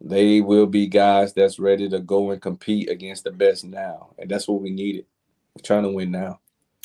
They 0.00 0.40
will 0.40 0.66
be 0.66 0.86
guys 0.86 1.32
that's 1.32 1.58
ready 1.58 1.88
to 1.88 2.00
go 2.00 2.30
and 2.30 2.40
compete 2.42 2.90
against 2.90 3.24
the 3.24 3.30
best 3.30 3.64
now. 3.64 4.10
And 4.18 4.30
that's 4.30 4.46
what 4.48 4.60
we 4.60 4.70
needed. 4.70 5.06
We're 5.56 5.62
trying 5.62 5.84
to 5.84 5.90
win 5.90 6.10
now. 6.10 6.40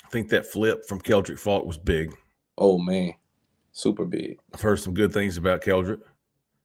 I 0.06 0.10
think 0.10 0.30
that 0.30 0.46
flip 0.48 0.86
from 0.88 1.02
Keldric 1.02 1.40
Faulk 1.40 1.66
was 1.66 1.78
big. 1.78 2.16
Oh 2.58 2.78
man. 2.78 3.14
Super 3.72 4.06
big. 4.06 4.40
I've 4.54 4.62
heard 4.62 4.80
some 4.80 4.94
good 4.94 5.14
things 5.14 5.38
about 5.38 5.62
Keldric. 5.62 6.02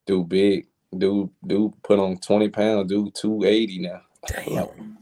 Dude 0.06 0.28
big. 0.28 0.66
Dude, 0.96 1.30
dude 1.46 1.72
put 1.82 1.98
on 1.98 2.18
20 2.18 2.48
pounds, 2.50 2.88
dude 2.88 3.14
280 3.14 3.78
now. 3.80 4.00
Damn. 4.28 4.98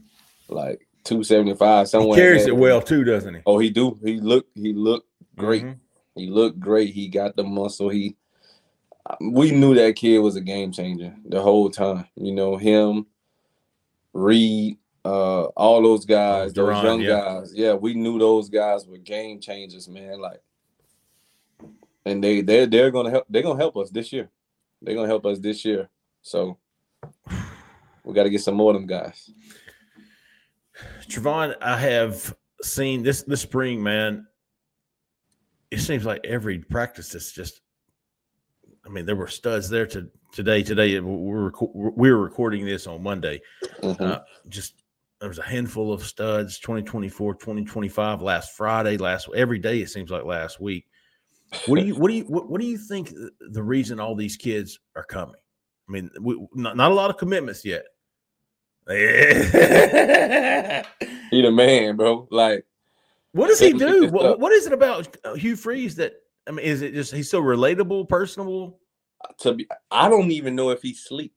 Like 0.49 0.87
275 1.03 1.85
He 1.85 1.89
somewhere. 1.89 2.17
carries 2.17 2.47
it 2.47 2.55
well 2.55 2.81
too, 2.81 3.03
doesn't 3.03 3.33
he? 3.35 3.41
Oh, 3.45 3.59
he 3.59 3.69
do. 3.69 3.99
He 4.03 4.19
look. 4.19 4.47
He 4.55 4.73
looked 4.73 5.07
great. 5.35 5.63
Mhm. 5.63 5.77
He 6.15 6.27
looked 6.29 6.59
great. 6.59 6.93
He 6.93 7.07
got 7.09 7.35
the 7.35 7.43
muscle. 7.43 7.89
He. 7.89 8.15
We 9.19 9.51
knew 9.51 9.75
that 9.75 9.95
kid 9.95 10.19
was 10.19 10.35
a 10.35 10.41
game 10.41 10.71
changer 10.71 11.13
the 11.25 11.41
whole 11.41 11.69
time. 11.69 12.07
You 12.15 12.33
know 12.33 12.55
him, 12.55 13.05
Reed, 14.13 14.77
uh, 15.03 15.43
all 15.57 15.81
those 15.81 16.05
guys, 16.05 16.53
those 16.53 16.81
young 16.83 17.01
yeah. 17.01 17.09
guys. 17.09 17.53
Yeah, 17.53 17.73
we 17.73 17.93
knew 17.93 18.17
those 18.17 18.49
guys 18.49 18.87
were 18.87 18.97
game 18.97 19.41
changers, 19.41 19.89
man. 19.89 20.21
Like, 20.21 20.41
and 22.05 22.23
they 22.23 22.41
they 22.41 22.65
they're 22.65 22.91
gonna 22.91 23.09
help. 23.09 23.25
They're 23.29 23.43
gonna 23.43 23.59
help 23.59 23.75
us 23.77 23.89
this 23.89 24.13
year. 24.13 24.29
They're 24.81 24.95
gonna 24.95 25.07
help 25.07 25.25
us 25.25 25.39
this 25.39 25.65
year. 25.65 25.89
So 26.21 26.57
we 28.03 28.13
got 28.13 28.23
to 28.23 28.29
get 28.29 28.41
some 28.41 28.55
more 28.55 28.71
of 28.71 28.75
them 28.75 28.87
guys. 28.87 29.29
Trovon, 31.07 31.55
I 31.61 31.77
have 31.77 32.35
seen 32.61 33.03
this 33.03 33.23
this 33.23 33.41
spring, 33.41 33.81
man. 33.83 34.27
It 35.71 35.79
seems 35.79 36.05
like 36.05 36.25
every 36.25 36.59
practice 36.59 37.15
is 37.15 37.31
just. 37.31 37.61
I 38.85 38.89
mean, 38.89 39.05
there 39.05 39.15
were 39.15 39.27
studs 39.27 39.69
there 39.69 39.87
to 39.87 40.09
today. 40.31 40.63
Today 40.63 40.99
we're 40.99 41.51
we're 41.73 42.17
recording 42.17 42.65
this 42.65 42.87
on 42.87 43.01
Monday. 43.03 43.41
Mhm. 43.81 44.01
Uh, 44.01 44.21
just 44.49 44.83
there 45.23 45.29
was 45.29 45.39
a 45.39 45.43
handful 45.43 45.93
of 45.93 46.03
studs 46.03 46.59
2024 46.59 47.35
2025 47.35 48.21
last 48.21 48.57
friday 48.57 48.97
last 48.97 49.29
every 49.33 49.57
day 49.57 49.79
it 49.79 49.89
seems 49.89 50.11
like 50.11 50.25
last 50.25 50.59
week 50.59 50.85
what 51.65 51.79
do 51.79 51.85
you 51.85 51.95
what 51.95 52.09
do 52.09 52.15
you 52.15 52.25
what, 52.25 52.49
what 52.49 52.59
do 52.59 52.67
you 52.67 52.77
think 52.77 53.13
the 53.51 53.63
reason 53.63 54.01
all 54.01 54.15
these 54.15 54.35
kids 54.35 54.81
are 54.97 55.05
coming 55.05 55.39
i 55.87 55.91
mean 55.93 56.09
we, 56.19 56.45
not, 56.53 56.75
not 56.75 56.91
a 56.91 56.93
lot 56.93 57.09
of 57.09 57.15
commitments 57.15 57.63
yet 57.63 57.85
He 61.31 61.41
the 61.41 61.51
man, 61.51 61.95
bro. 61.95 62.27
Like. 62.29 62.65
what 63.31 63.47
does 63.47 63.61
he 63.61 63.71
Let 63.71 63.73
me 63.73 63.79
get 63.79 63.87
do 63.87 64.07
what, 64.09 64.41
what 64.41 64.51
is 64.51 64.67
it 64.67 64.73
about 64.73 65.15
uh, 65.23 65.35
hugh 65.35 65.55
freeze 65.55 65.95
that 65.95 66.15
i 66.47 66.51
mean 66.51 66.65
is 66.65 66.81
it 66.81 66.93
just 66.93 67.13
he's 67.13 67.29
so 67.29 67.41
relatable 67.41 68.07
personable 68.07 68.79
to 69.39 69.53
be 69.53 69.67
I 69.91 70.09
don't 70.09 70.31
even 70.31 70.55
know 70.55 70.69
if 70.69 70.81
he 70.81 70.93
sleep, 70.93 71.33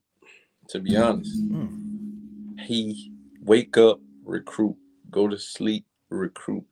to 0.69 0.81
be 0.81 0.97
honest. 0.97 1.43
Hmm. 1.45 2.57
He 2.61 3.13
wake 3.43 3.77
up, 3.77 4.01
recruit, 4.25 4.77
go 5.11 5.29
to 5.29 5.39
sleep, 5.39 5.87
recruit. 6.09 6.65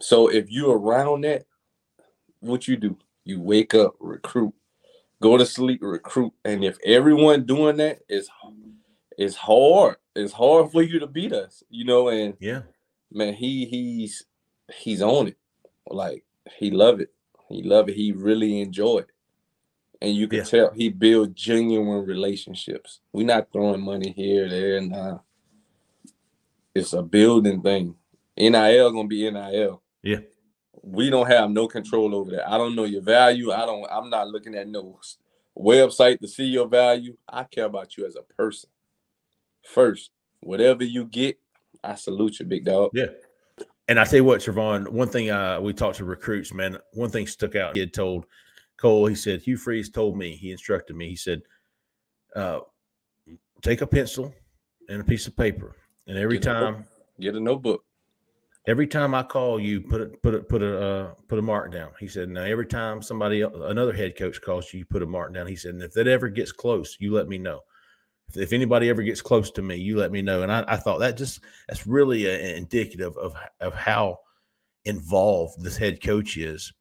So 0.00 0.28
if 0.28 0.50
you're 0.50 0.78
around 0.78 1.22
that, 1.24 1.44
what 2.40 2.68
you 2.68 2.76
do? 2.76 2.96
You 3.24 3.40
wake 3.40 3.74
up, 3.74 3.94
recruit, 3.98 4.54
go 5.20 5.36
to 5.36 5.46
sleep, 5.46 5.80
recruit. 5.82 6.32
And 6.44 6.64
if 6.64 6.78
everyone 6.84 7.46
doing 7.46 7.76
that 7.78 8.00
is 8.08 8.28
it's 9.16 9.36
hard. 9.36 9.96
It's 10.14 10.32
hard 10.32 10.70
for 10.70 10.82
you 10.82 10.98
to 11.00 11.06
beat 11.06 11.32
us, 11.32 11.62
you 11.70 11.84
know, 11.84 12.08
and 12.08 12.34
yeah 12.40 12.62
man, 13.10 13.34
he 13.34 13.64
he's 13.66 14.24
he's 14.72 15.02
on 15.02 15.28
it. 15.28 15.36
Like 15.86 16.24
he 16.58 16.70
love 16.70 17.00
it. 17.00 17.12
He 17.48 17.62
love 17.62 17.88
it. 17.88 17.96
He 17.96 18.12
really 18.12 18.60
enjoy 18.60 18.98
it. 18.98 19.10
And 20.00 20.14
you 20.14 20.28
can 20.28 20.38
Yeah. 20.38 20.44
tell 20.44 20.70
he 20.72 20.88
build 20.90 21.34
genuine 21.34 22.04
relationships. 22.06 23.00
We're 23.12 23.26
not 23.26 23.52
throwing 23.52 23.80
money 23.80 24.12
here, 24.12 24.48
there, 24.48 24.80
nah. 24.80 25.18
It's 26.74 26.92
a 26.92 27.02
building 27.02 27.62
thing. 27.62 27.96
NIL 28.36 28.92
gonna 28.92 29.08
be 29.08 29.28
NIL. 29.30 29.82
Yeah. 30.02 30.20
We 30.82 31.10
don't 31.10 31.26
have 31.26 31.50
no 31.50 31.66
control 31.66 32.14
over 32.14 32.30
that. 32.32 32.48
I 32.48 32.56
don't 32.56 32.76
know 32.76 32.84
your 32.84 33.02
value. 33.02 33.50
I 33.50 33.66
don't, 33.66 33.84
I'm 33.90 34.08
not 34.08 34.28
looking 34.28 34.54
at 34.54 34.68
no 34.68 35.00
website 35.58 36.20
to 36.20 36.28
see 36.28 36.44
your 36.44 36.68
value. 36.68 37.16
I 37.28 37.44
care 37.44 37.64
about 37.64 37.96
you 37.96 38.06
as 38.06 38.14
a 38.14 38.22
person. 38.22 38.70
First, 39.64 40.10
whatever 40.40 40.84
you 40.84 41.04
get, 41.04 41.38
I 41.82 41.96
salute 41.96 42.38
you, 42.38 42.46
big 42.46 42.64
dog. 42.64 42.92
Yeah. 42.94 43.06
And 43.88 43.98
I 43.98 44.04
tell 44.04 44.18
you 44.18 44.24
what, 44.24 44.40
Trovon, 44.40 44.86
one 44.88 45.08
thing 45.08 45.30
uh, 45.30 45.60
we 45.60 45.72
talked 45.72 45.96
to 45.96 46.04
recruits, 46.04 46.52
man, 46.52 46.76
one 46.92 47.08
thing 47.08 47.26
stuck 47.26 47.56
out. 47.56 47.74
He 47.74 47.80
had 47.80 47.94
told 47.94 48.26
Cole, 48.76 49.06
he 49.06 49.14
said, 49.14 49.40
Hugh 49.40 49.56
Freeze 49.56 49.88
told 49.88 50.16
me, 50.16 50.36
he 50.36 50.52
instructed 50.52 50.94
me, 50.94 51.08
he 51.08 51.16
said, 51.16 51.40
uh, 52.36 52.60
take 53.62 53.80
a 53.80 53.86
pencil 53.86 54.34
and 54.90 55.00
a 55.00 55.04
piece 55.04 55.26
of 55.26 55.36
paper. 55.36 55.74
And 56.06 56.18
every 56.18 56.38
Get 56.38 56.50
a 56.50 56.60
time, 56.60 56.84
Get 57.20 57.34
a 57.34 57.40
notebook. 57.40 57.84
Every 58.66 58.86
time 58.86 59.14
I 59.14 59.22
call 59.22 59.58
you, 59.58 59.80
put 59.80 60.00
a 60.02 60.06
put 60.22 60.34
a 60.34 60.40
put 60.40 60.62
a 60.62 60.86
uh, 60.86 61.14
put 61.26 61.38
a 61.38 61.42
mark 61.42 61.72
down. 61.72 61.90
He 61.98 62.06
said, 62.06 62.28
now 62.28 62.42
every 62.42 62.66
time 62.66 63.00
somebody 63.00 63.40
el- 63.40 63.62
another 63.64 63.94
head 63.94 64.16
coach 64.16 64.40
calls 64.42 64.72
you, 64.72 64.80
you 64.80 64.84
put 64.84 65.02
a 65.02 65.06
mark 65.06 65.32
down. 65.32 65.46
He 65.46 65.56
said, 65.56 65.74
and 65.74 65.82
if 65.82 65.94
that 65.94 66.06
ever 66.06 66.28
gets 66.28 66.52
close, 66.52 66.96
you 67.00 67.14
let 67.14 67.28
me 67.28 67.38
know. 67.38 67.60
If, 68.34 68.52
anybody 68.52 68.88
ever 68.88 69.02
gets 69.02 69.22
close 69.22 69.50
to 69.52 69.62
me, 69.62 69.76
you 69.76 69.96
let 69.96 70.12
me 70.12 70.22
know. 70.22 70.42
And 70.42 70.52
I, 70.52 70.64
I 70.68 70.76
thought 70.76 70.98
that 70.98 71.16
just 71.16 71.40
that's 71.68 71.86
really 71.86 72.26
a, 72.26 72.56
indicative 72.56 73.16
of 73.16 73.34
of 73.60 73.74
how 73.74 74.18
involved 74.84 75.62
this 75.62 75.76
head 75.76 76.02
coach 76.02 76.36
is, 76.36 76.72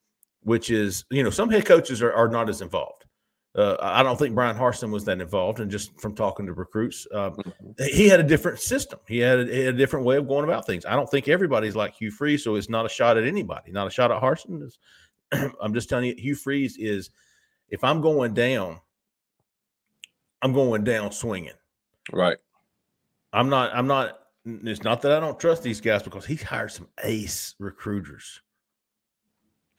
which 0.41 0.69
is 0.69 1.05
you 1.09 1.23
know 1.23 1.29
some 1.29 1.49
head 1.49 1.65
coaches 1.65 2.01
are, 2.01 2.13
are 2.13 2.29
not 2.29 2.49
as 2.49 2.61
involved. 2.61 3.05
Uh, 3.55 3.75
I 3.81 4.03
don't 4.03 4.19
think 4.19 4.35
Bryan 4.35 4.55
Harsin 4.55 4.91
was 4.91 5.03
that 5.05 5.19
involved, 5.19 5.59
and 5.59 5.71
just 5.71 5.99
from 5.99 6.13
talking 6.13 6.45
to 6.45 6.53
recruits, 6.53 7.07
um, 7.11 7.35
he 7.79 8.07
had 8.07 8.19
a 8.19 8.23
different 8.23 8.59
system. 8.59 8.99
He 9.07 9.17
had, 9.17 9.39
a, 9.39 9.45
he 9.45 9.59
had 9.61 9.73
a 9.73 9.77
different 9.77 10.05
way 10.05 10.17
of 10.17 10.27
going 10.27 10.43
about 10.43 10.67
things. 10.67 10.85
I 10.85 10.95
don't 10.95 11.09
think 11.09 11.27
everybody's 11.27 11.75
like 11.75 11.95
Hugh 11.95 12.11
Freeze, 12.11 12.43
so 12.43 12.53
it's 12.53 12.69
not 12.69 12.85
a 12.85 12.89
shot 12.89 13.17
at 13.17 13.23
anybody, 13.23 13.71
not 13.71 13.87
a 13.87 13.89
shot 13.89 14.11
at 14.11 14.21
Harsin. 14.21 14.71
I'm 15.61 15.73
just 15.73 15.89
telling 15.89 16.05
you, 16.05 16.15
Hugh 16.19 16.35
Freeze 16.35 16.77
is 16.77 17.09
if 17.69 17.83
I'm 17.83 17.99
going 17.99 18.35
down, 18.35 18.79
I'm 20.41 20.53
going 20.53 20.83
down 20.83 21.11
swinging. 21.11 21.53
Right. 22.11 22.37
I'm 23.33 23.49
not. 23.49 23.75
I'm 23.75 23.87
not. 23.87 24.19
It's 24.45 24.83
not 24.83 25.01
that 25.01 25.11
I 25.11 25.19
don't 25.19 25.39
trust 25.39 25.63
these 25.63 25.81
guys 25.81 26.03
because 26.03 26.25
he's 26.25 26.41
hired 26.43 26.71
some 26.71 26.87
ace 27.03 27.53
recruiters, 27.59 28.41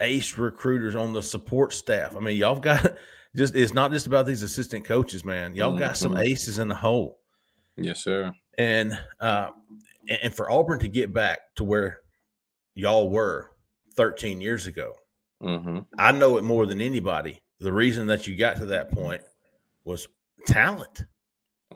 ace 0.01 0.37
recruiters 0.39 0.95
on 0.95 1.13
the 1.13 1.23
support 1.23 1.73
staff. 1.73 2.15
I 2.17 2.21
mean, 2.21 2.37
y'all 2.37 2.59
got 2.61 2.97
just. 3.37 3.55
It's 3.55 3.73
not 3.75 3.93
just 3.93 4.07
about 4.07 4.27
these 4.27 4.43
assistant 4.43 4.85
coaches, 4.85 5.25
man. 5.25 5.55
Y'all 5.55 5.77
got 5.77 5.97
some 5.97 6.13
Mhm. 6.13 6.21
aces 6.25 6.59
in 6.59 6.69
the 6.69 6.75
hole, 6.75 7.21
Yes, 7.77 8.03
sir. 8.05 8.33
and 8.59 8.99
uh, 9.21 9.51
and 10.09 10.19
and 10.25 10.35
for 10.35 10.51
Auburn 10.51 10.81
to 10.81 10.89
get 10.89 11.13
back 11.13 11.39
to 11.57 11.65
where 11.65 12.01
y'all 12.75 13.09
were 13.11 13.51
13 13.97 14.41
years 14.41 14.67
ago, 14.67 14.95
Mm-hmm. 15.43 15.79
I 15.97 16.11
know 16.13 16.37
it 16.37 16.43
more 16.45 16.67
than 16.67 16.81
anybody. 16.81 17.41
The 17.61 17.73
reason 17.73 18.09
that 18.09 18.27
you 18.27 18.37
got 18.37 18.57
to 18.57 18.67
that 18.67 18.91
point 18.91 19.23
was 19.85 20.09
talent. 20.47 21.05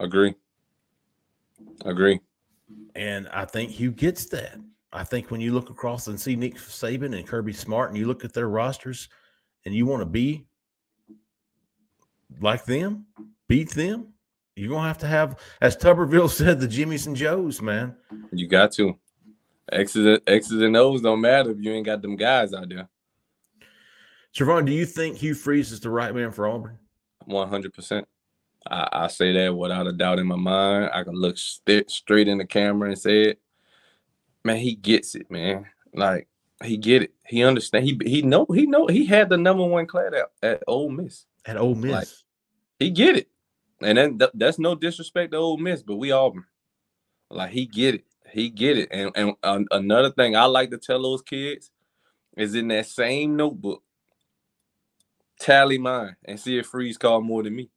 Agree. 0.01 0.35
Agree. 1.85 2.21
And 2.95 3.29
I 3.29 3.45
think 3.45 3.71
Hugh 3.71 3.93
gets 3.93 4.27
that. 4.27 4.57
I 4.93 5.05
think 5.05 5.31
when 5.31 5.41
you 5.41 5.53
look 5.53 5.71
across 5.71 6.07
and 6.07 6.21
see 6.21 6.37
Nick 6.37 6.57
Saban 6.57 7.17
and 7.17 7.27
Kirby 7.27 7.53
Smart 7.53 7.91
and 7.91 7.99
you 7.99 8.07
look 8.07 8.25
at 8.25 8.35
their 8.35 8.49
rosters 8.49 9.09
and 9.65 9.75
you 9.75 9.87
want 9.87 10.03
to 10.03 10.07
be 10.07 10.45
like 12.41 12.65
them, 12.65 13.07
beat 13.49 13.71
them, 13.71 14.09
you're 14.55 14.69
going 14.69 14.83
to 14.83 14.89
have 14.89 14.99
to 14.99 15.07
have, 15.07 15.39
as 15.63 15.77
Tuberville 15.77 16.31
said, 16.31 16.61
the 16.61 16.69
Jimmys 16.69 17.07
and 17.07 17.17
Joes, 17.17 17.63
man. 17.63 17.97
You 18.33 18.47
got 18.47 18.73
to. 18.73 18.99
X's, 19.71 20.21
X's 20.27 20.61
and 20.61 20.77
O's 20.77 21.01
don't 21.01 21.21
matter 21.21 21.51
if 21.51 21.59
you 21.61 21.73
ain't 21.73 21.87
got 21.87 22.03
them 22.03 22.17
guys 22.17 22.53
out 22.53 22.69
there. 22.69 22.89
Trovon, 24.35 24.67
do 24.67 24.73
you 24.73 24.85
think 24.85 25.17
Hugh 25.17 25.35
Freeze 25.35 25.73
is 25.73 25.81
the 25.81 25.91
right 25.91 26.15
man 26.15 26.33
for 26.33 26.47
Auburn? 26.47 26.79
One 27.27 27.49
hundred 27.49 27.73
percent. 27.73 28.07
I 28.71 28.89
I 28.93 29.07
say 29.09 29.33
that 29.33 29.55
without 29.57 29.87
a 29.87 29.93
doubt 29.93 30.19
in 30.19 30.27
my 30.27 30.37
mind. 30.37 30.91
I 30.93 31.03
can 31.05 31.15
look 31.15 31.37
st- 31.39 31.91
straight 31.91 32.29
in 32.29 32.39
the 32.39 32.47
camera 32.47 32.89
and 32.89 32.99
say 32.99 33.23
it. 33.23 33.41
Man, 34.45 34.57
he 34.57 34.75
gets 34.75 35.15
it, 35.15 35.31
man. 35.31 35.67
Like 35.95 36.29
he 36.65 36.77
get 36.77 37.03
it. 37.03 37.13
He 37.27 37.43
understand. 37.43 37.85
He 37.85 37.99
he 38.05 38.23
know. 38.23 38.47
He 38.53 38.67
know. 38.67 38.87
He 38.87 39.05
had 39.07 39.29
the 39.29 39.37
number 39.37 39.65
one 39.65 39.87
class 39.87 40.13
at, 40.43 40.49
at 40.49 40.63
Ole 40.67 40.91
Miss. 40.91 41.27
At 41.45 41.57
Ole 41.57 41.75
Miss. 41.75 41.91
Like- 41.93 42.09
He 42.79 42.91
get 42.91 43.17
it. 43.17 43.29
And 43.81 43.99
then 43.99 44.19
th- 44.19 44.31
that's 44.35 44.59
no 44.61 44.75
disrespect 44.77 45.33
to 45.33 45.39
Ole 45.39 45.57
Miss, 45.57 45.83
but 45.83 45.97
we 45.97 46.13
Auburn. 46.13 46.45
Like 47.31 47.51
he 47.51 47.67
get 47.67 47.97
it. 47.97 48.05
He 48.31 48.49
get 48.49 48.79
it. 48.79 48.89
And 48.93 49.11
and 49.17 49.35
um, 49.43 49.67
another 49.73 50.11
thing 50.11 50.37
I 50.37 50.45
like 50.45 50.71
to 50.71 50.79
tell 50.79 51.03
those 51.03 51.23
kids 51.23 51.71
is 52.37 52.55
in 52.55 52.69
that 52.69 52.87
same 52.87 53.37
notebook, 53.37 53.83
tally 55.39 55.79
mine 55.79 56.17
and 56.25 56.39
see 56.39 56.59
if 56.59 56.67
Freeze 56.67 56.97
called 56.99 57.25
more 57.25 57.43
than 57.43 57.57
me. 57.57 57.71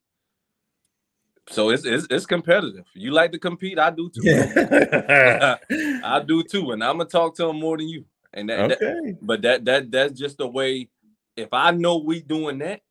So 1.50 1.70
it's 1.70 1.86
it's, 1.86 2.08
it's 2.10 2.26
competitive. 2.26 2.86
You 2.94 3.12
like 3.12 3.32
to 3.34 3.40
compete, 3.40 3.78
I 3.80 3.92
do 3.92 4.10
too. 4.10 4.22
yeah. 4.24 5.56
I 6.04 6.20
do 6.26 6.44
too, 6.52 6.72
and 6.72 6.84
I'm 6.84 6.98
gonna 6.98 7.10
talk 7.10 7.36
to 7.36 7.50
him 7.50 7.60
more 7.60 7.78
than 7.78 7.88
you. 7.88 8.06
And 8.34 8.50
that, 8.50 8.70
that- 8.70 8.82
okay. 8.82 9.16
but 9.22 9.42
that 9.44 9.66
that 9.66 9.92
that's 9.92 10.14
just 10.20 10.38
the 10.38 10.48
way. 10.48 10.90
If 11.38 11.50
I 11.52 11.72
know 11.72 11.98
we 11.98 12.22
doing 12.22 12.58
that, 12.60 12.82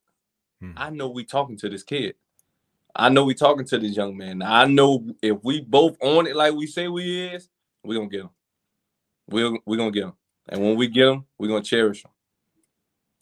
Hmm. 0.61 0.71
I 0.77 0.91
know 0.91 1.09
we 1.09 1.25
talking 1.25 1.57
to 1.59 1.69
this 1.69 1.83
kid. 1.83 2.15
I 2.95 3.09
know 3.09 3.25
we 3.25 3.35
talking 3.35 3.67
to 3.67 3.79
this 3.79 3.97
young 3.97 4.17
man. 4.17 4.41
I 4.41 4.67
know 4.67 5.05
if 5.21 5.39
we 5.43 5.61
both 5.61 5.97
on 6.01 6.29
it 6.29 6.37
like 6.37 6.55
we 6.55 6.69
say 6.69 6.87
we 6.87 7.27
is, 7.27 7.49
we 7.83 7.97
gonna 7.97 8.09
get 8.09 8.21
him. 8.21 8.31
We're 9.29 9.59
we 9.67 9.77
gonna 9.77 9.91
get 9.91 10.05
him, 10.05 10.13
and 10.49 10.63
when 10.63 10.77
we 10.77 10.87
get 10.87 11.09
him, 11.09 11.25
we 11.39 11.49
gonna 11.49 11.63
cherish 11.63 12.05
him. 12.05 12.11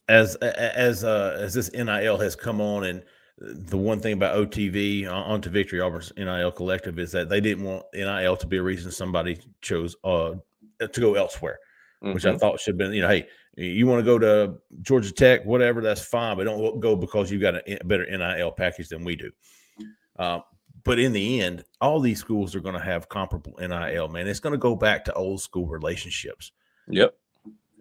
as 0.09 0.37
as 0.37 1.05
uh 1.05 1.39
as 1.41 1.55
this 1.55 1.73
NIL 1.73 2.19
has 2.19 2.37
come 2.37 2.61
on 2.61 2.85
and 2.85 3.03
the 3.45 3.77
one 3.77 3.99
thing 4.01 4.13
about 4.13 4.37
OTV 4.37 5.07
on 5.07 5.23
on 5.25 5.41
to 5.43 5.51
Victory 5.51 5.81
Auburn's 5.81 6.13
NIL 6.17 6.53
collective 6.53 6.99
is 6.99 7.11
that 7.13 7.29
they 7.29 7.41
didn't 7.41 7.65
want 7.65 7.85
NIL 7.93 8.37
to 8.37 8.47
be 8.47 8.59
a 8.59 8.63
reason 8.63 8.91
somebody 8.91 9.41
chose 9.61 9.97
uh 10.05 10.35
to 10.81 11.01
go 11.01 11.15
elsewhere, 11.15 11.59
which 12.01 12.25
I 12.27 12.33
Mhm. 12.33 12.41
thought 12.41 12.61
should 12.61 12.75
have 12.75 12.79
been, 12.79 12.93
you 12.93 13.03
know, 13.03 13.09
hey, 13.09 13.27
you 13.57 13.87
want 13.87 14.01
to 14.01 14.05
go 14.05 14.19
to 14.19 14.55
Georgia 14.81 15.13
Tech, 15.13 15.45
whatever, 15.45 15.81
that's 15.81 16.01
fine, 16.05 16.37
but 16.37 16.45
don't 16.45 16.81
go 16.81 16.97
because 16.97 17.31
you've 17.31 17.41
got 17.43 17.57
a 17.57 17.79
better 17.85 18.05
NIL 18.07 18.51
package 18.53 18.89
than 18.89 19.05
we 19.05 19.17
do. 19.17 19.31
Uh, 20.19 20.41
but 20.85 20.99
in 20.99 21.13
the 21.13 21.41
end, 21.41 21.65
all 21.81 22.01
these 22.01 22.19
schools 22.19 22.55
are 22.57 22.61
going 22.61 22.75
to 22.75 22.81
have 22.81 23.09
comparable 23.09 23.55
NIL, 23.61 24.09
man. 24.09 24.27
It's 24.27 24.41
going 24.41 24.53
to 24.53 24.59
go 24.59 24.75
back 24.75 25.05
to 25.07 25.13
old 25.15 25.41
school 25.41 25.67
relationships 25.67 26.53
Yep. 26.89 27.15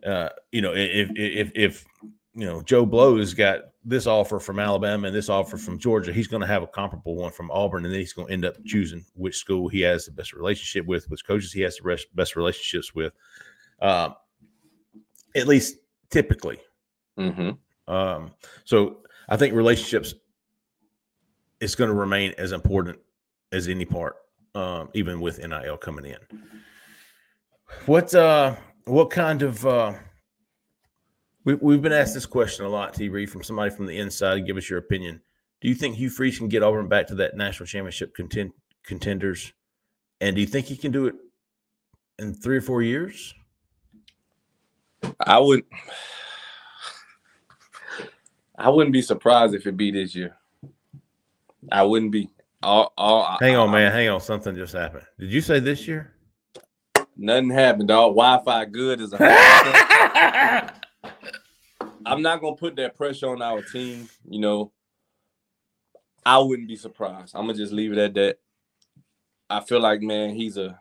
uh, 0.06 0.30
you 0.52 0.62
know, 0.62 0.74
if 0.76 1.10
if 1.16 1.52
if 1.56 1.86
you 2.34 2.46
know 2.46 2.62
Joe 2.62 2.86
Blow's 2.86 3.34
got 3.34 3.62
this 3.84 4.08
offer 4.08 4.40
from 4.40 4.60
Alabama 4.60 5.08
and 5.08 5.16
this 5.16 5.30
offer 5.30 5.58
from 5.58 5.80
Georgia, 5.80 6.14
he's 6.14 6.28
going 6.28 6.42
to 6.42 6.48
have 6.48 6.64
a 6.64 6.68
comparable 6.68 7.16
one 7.16 7.32
from 7.32 7.50
Auburn, 7.52 7.84
and 7.86 7.94
then 7.94 8.00
he's 8.00 8.14
going 8.14 8.28
to 8.28 8.34
end 8.34 8.46
up 8.46 8.56
choosing 8.66 9.04
which 9.16 9.38
school 9.38 9.68
he 9.68 9.82
has 9.82 10.06
the 10.06 10.12
best 10.12 10.34
relationship 10.34 10.86
with, 10.86 11.10
which 11.10 11.26
coaches 11.26 11.52
he 11.52 11.62
has 11.62 11.78
the 11.78 11.84
rest, 11.84 12.08
best 12.16 12.36
relationships 12.36 12.94
with. 12.94 13.14
Um, 13.82 14.16
at 15.36 15.48
least 15.48 15.78
typically. 16.10 16.60
hmm 17.18 17.52
Um, 17.88 18.32
so 18.66 19.00
I 19.30 19.38
think 19.38 19.56
relationships 19.56 20.14
is 21.60 21.76
going 21.76 21.90
to 21.90 21.96
remain 21.96 22.34
as 22.38 22.52
important 22.52 23.00
as 23.52 23.68
any 23.68 23.86
part, 23.86 24.16
um, 24.56 24.90
even 24.94 25.22
with 25.22 25.40
NIL 25.40 25.78
coming 25.78 26.06
in. 26.06 26.18
What 27.86 28.14
uh, 28.14 28.56
what 28.86 29.10
kind 29.10 29.42
of 29.42 29.66
uh, 29.66 29.94
we, 31.44 31.56
we've 31.56 31.82
been 31.82 31.92
asked 31.94 32.14
this 32.14 32.26
question 32.26 32.66
a 32.66 32.70
lot, 32.70 32.94
T. 32.94 33.10
Reed, 33.10 33.30
from 33.30 33.44
somebody 33.44 33.72
from 33.74 33.86
the 33.88 33.98
inside. 33.98 34.46
Give 34.46 34.58
us 34.58 34.70
your 34.70 34.80
opinion. 34.80 35.22
Do 35.62 35.68
you 35.68 35.76
think 35.76 35.96
Hugh 35.96 36.10
Freeze 36.10 36.38
can 36.38 36.48
get 36.48 36.64
Auburn 36.64 36.88
back 36.88 37.08
to 37.08 37.16
that 37.16 37.36
national 37.36 37.68
championship 37.68 38.16
content, 38.16 38.54
contenders? 38.84 39.54
And 40.20 40.36
do 40.36 40.42
you 40.42 40.48
think 40.48 40.68
he 40.68 40.78
can 40.78 40.92
do 40.92 41.08
it 41.08 41.16
in 42.20 42.34
three 42.34 42.58
or 42.58 42.62
four 42.62 42.82
years? 42.82 43.34
I 45.20 45.40
would. 45.40 45.64
I 48.58 48.70
wouldn't 48.70 48.94
be 48.94 49.02
surprised 49.02 49.56
if 49.56 49.66
it 49.66 49.76
be 49.76 49.90
this 49.92 50.14
year. 50.16 50.36
I 51.72 51.84
wouldn't 51.84 52.12
be. 52.12 52.30
All, 52.64 52.94
all, 52.96 53.38
Hang 53.40 53.56
on, 53.56 53.70
I- 53.70 53.72
man. 53.72 53.92
Hang 53.92 54.10
on. 54.10 54.22
Something 54.22 54.56
just 54.56 54.74
happened. 54.74 55.06
Did 55.20 55.32
you 55.32 55.42
say 55.42 55.60
this 55.60 55.88
year? 55.88 56.14
Nothing 57.18 57.50
happened, 57.50 57.88
dog. 57.88 58.16
Wi-Fi 58.16 58.66
good 58.66 59.02
as 59.02 59.14
a. 59.14 60.74
I'm 62.06 62.22
not 62.22 62.42
gonna 62.42 62.56
put 62.56 62.76
that 62.78 62.96
pressure 62.96 63.30
on 63.30 63.42
our 63.42 63.62
team. 63.62 64.10
You 64.30 64.40
know, 64.40 64.72
I 66.26 66.38
wouldn't 66.40 66.68
be 66.68 66.76
surprised. 66.76 67.36
I'm 67.36 67.48
gonna 67.48 67.58
just 67.58 67.74
leave 67.74 67.92
it 67.92 67.98
at 67.98 68.14
that. 68.16 68.40
I 69.50 69.60
feel 69.62 69.80
like, 69.82 70.02
man, 70.02 70.36
he's 70.36 70.58
a 70.58 70.80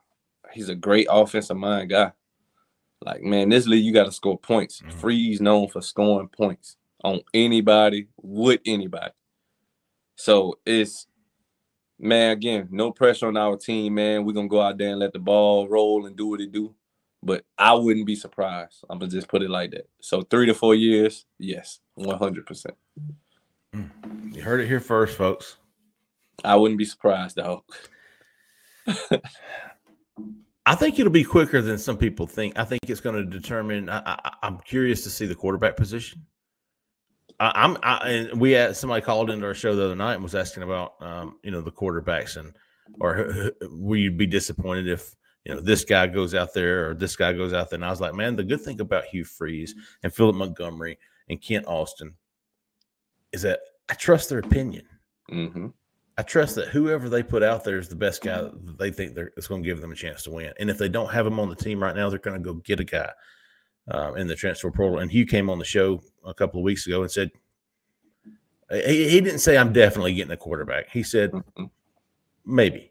he's 0.52 0.68
a 0.68 0.74
great 0.74 1.06
offensive 1.10 1.56
mind 1.56 1.90
guy. 1.90 2.12
Like, 3.02 3.22
man, 3.22 3.48
this 3.48 3.66
league 3.66 3.84
you 3.84 3.92
got 3.92 4.04
to 4.04 4.12
score 4.12 4.38
points. 4.38 4.82
Mhm. 4.82 4.92
Freeze 4.92 5.40
known 5.40 5.68
for 5.68 5.80
scoring 5.80 6.28
points 6.28 6.76
on 7.02 7.20
anybody 7.32 8.08
with 8.20 8.60
anybody. 8.66 9.12
So 10.16 10.58
it's 10.66 11.06
man, 11.98 12.32
again, 12.32 12.68
no 12.70 12.92
pressure 12.92 13.28
on 13.28 13.36
our 13.36 13.56
team, 13.56 13.94
man. 13.94 14.24
We're 14.24 14.32
gonna 14.34 14.48
go 14.48 14.60
out 14.60 14.76
there 14.78 14.90
and 14.90 15.00
let 15.00 15.12
the 15.12 15.18
ball 15.18 15.68
roll 15.68 16.06
and 16.06 16.16
do 16.16 16.26
what 16.26 16.40
it 16.40 16.52
do. 16.52 16.74
But 17.22 17.44
I 17.58 17.74
wouldn't 17.74 18.06
be 18.06 18.16
surprised. 18.16 18.84
I'm 18.88 18.98
gonna 18.98 19.10
just 19.10 19.28
put 19.28 19.42
it 19.42 19.50
like 19.50 19.72
that. 19.72 19.88
So 20.00 20.22
three 20.22 20.46
to 20.46 20.54
four 20.54 20.74
years, 20.74 21.26
yes, 21.38 21.80
one 21.94 22.18
hundred 22.18 22.46
percent. 22.46 22.76
You 24.32 24.42
heard 24.42 24.60
it 24.60 24.68
here 24.68 24.80
first, 24.80 25.16
folks. 25.16 25.56
I 26.44 26.56
wouldn't 26.56 26.78
be 26.78 26.84
surprised, 26.84 27.36
dog. 27.36 27.62
I 30.66 30.74
think 30.74 30.98
it'll 30.98 31.12
be 31.12 31.24
quicker 31.24 31.60
than 31.62 31.78
some 31.78 31.96
people 31.96 32.26
think. 32.26 32.58
I 32.58 32.64
think 32.64 32.80
it's 32.88 33.00
going 33.00 33.16
to 33.16 33.24
determine. 33.24 33.88
I, 33.88 34.18
I'm 34.42 34.58
curious 34.60 35.02
to 35.04 35.10
see 35.10 35.26
the 35.26 35.34
quarterback 35.34 35.76
position. 35.76 36.26
I, 37.38 37.52
I'm, 37.54 37.76
I, 37.82 38.08
and 38.08 38.40
we 38.40 38.52
had 38.52 38.76
somebody 38.76 39.02
called 39.02 39.30
into 39.30 39.46
our 39.46 39.54
show 39.54 39.74
the 39.74 39.84
other 39.84 39.96
night 39.96 40.14
and 40.14 40.22
was 40.22 40.34
asking 40.34 40.62
about, 40.62 40.94
um, 41.00 41.38
you 41.42 41.50
know, 41.50 41.60
the 41.60 41.72
quarterbacks 41.72 42.36
and, 42.36 42.54
or 43.00 43.52
will 43.62 43.98
you 43.98 44.10
be 44.10 44.26
disappointed 44.26 44.88
if 44.88 45.14
you 45.44 45.54
know, 45.54 45.60
this 45.60 45.84
guy 45.84 46.06
goes 46.06 46.34
out 46.34 46.52
there 46.52 46.90
or 46.90 46.94
this 46.94 47.16
guy 47.16 47.32
goes 47.32 47.52
out 47.52 47.70
there. 47.70 47.76
And 47.78 47.84
I 47.84 47.90
was 47.90 48.00
like, 48.00 48.14
man, 48.14 48.36
the 48.36 48.44
good 48.44 48.60
thing 48.60 48.80
about 48.80 49.04
Hugh 49.04 49.24
Freeze 49.24 49.74
and 50.02 50.12
Philip 50.12 50.36
Montgomery 50.36 50.98
and 51.28 51.40
Kent 51.40 51.66
Austin 51.66 52.14
is 53.32 53.42
that 53.42 53.60
I 53.88 53.94
trust 53.94 54.28
their 54.28 54.40
opinion. 54.40 54.86
Mm-hmm. 55.30 55.68
I 56.18 56.22
trust 56.22 56.54
that 56.56 56.68
whoever 56.68 57.08
they 57.08 57.22
put 57.22 57.42
out 57.42 57.64
there 57.64 57.78
is 57.78 57.88
the 57.88 57.96
best 57.96 58.22
guy 58.22 58.42
that 58.42 58.78
they 58.78 58.90
think 58.90 59.14
they're, 59.14 59.32
it's 59.36 59.46
going 59.46 59.62
to 59.62 59.66
give 59.66 59.80
them 59.80 59.92
a 59.92 59.96
chance 59.96 60.22
to 60.24 60.30
win. 60.30 60.52
And 60.60 60.68
if 60.68 60.76
they 60.76 60.88
don't 60.88 61.10
have 61.10 61.26
him 61.26 61.40
on 61.40 61.48
the 61.48 61.56
team 61.56 61.82
right 61.82 61.96
now, 61.96 62.10
they're 62.10 62.18
going 62.18 62.42
to 62.42 62.44
go 62.44 62.54
get 62.54 62.80
a 62.80 62.84
guy 62.84 63.10
uh, 63.90 64.12
in 64.14 64.26
the 64.26 64.34
transfer 64.34 64.70
portal. 64.70 64.98
And 64.98 65.10
Hugh 65.10 65.24
came 65.24 65.48
on 65.48 65.58
the 65.58 65.64
show 65.64 66.02
a 66.26 66.34
couple 66.34 66.60
of 66.60 66.64
weeks 66.64 66.86
ago 66.86 67.02
and 67.02 67.10
said, 67.10 67.30
he, 68.70 69.08
he 69.08 69.20
didn't 69.20 69.38
say, 69.38 69.56
I'm 69.56 69.72
definitely 69.72 70.14
getting 70.14 70.32
a 70.32 70.36
quarterback. 70.36 70.90
He 70.90 71.02
said, 71.02 71.32
Mhm. 71.32 71.70
maybe. 72.44 72.89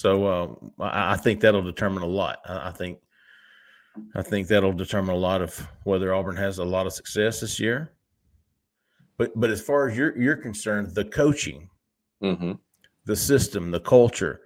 So 0.00 0.26
uh, 0.78 0.82
I, 0.82 1.12
I 1.12 1.16
think 1.18 1.40
that'll 1.40 1.60
determine 1.60 2.02
a 2.02 2.06
lot. 2.06 2.38
I, 2.46 2.68
I 2.68 2.72
think 2.72 3.00
I 4.14 4.22
think 4.22 4.48
that'll 4.48 4.72
determine 4.72 5.14
a 5.14 5.18
lot 5.18 5.42
of 5.42 5.68
whether 5.84 6.14
Auburn 6.14 6.36
has 6.36 6.56
a 6.56 6.64
lot 6.64 6.86
of 6.86 6.94
success 6.94 7.40
this 7.40 7.60
year. 7.60 7.92
But 9.18 9.38
but 9.38 9.50
as 9.50 9.60
far 9.60 9.88
as 9.90 9.98
you're 9.98 10.16
you're 10.18 10.36
concerned, 10.38 10.94
the 10.94 11.04
coaching, 11.04 11.68
Mm-hmm. 12.22 12.52
the 13.04 13.16
system, 13.16 13.70
the 13.70 13.80
culture, 13.80 14.40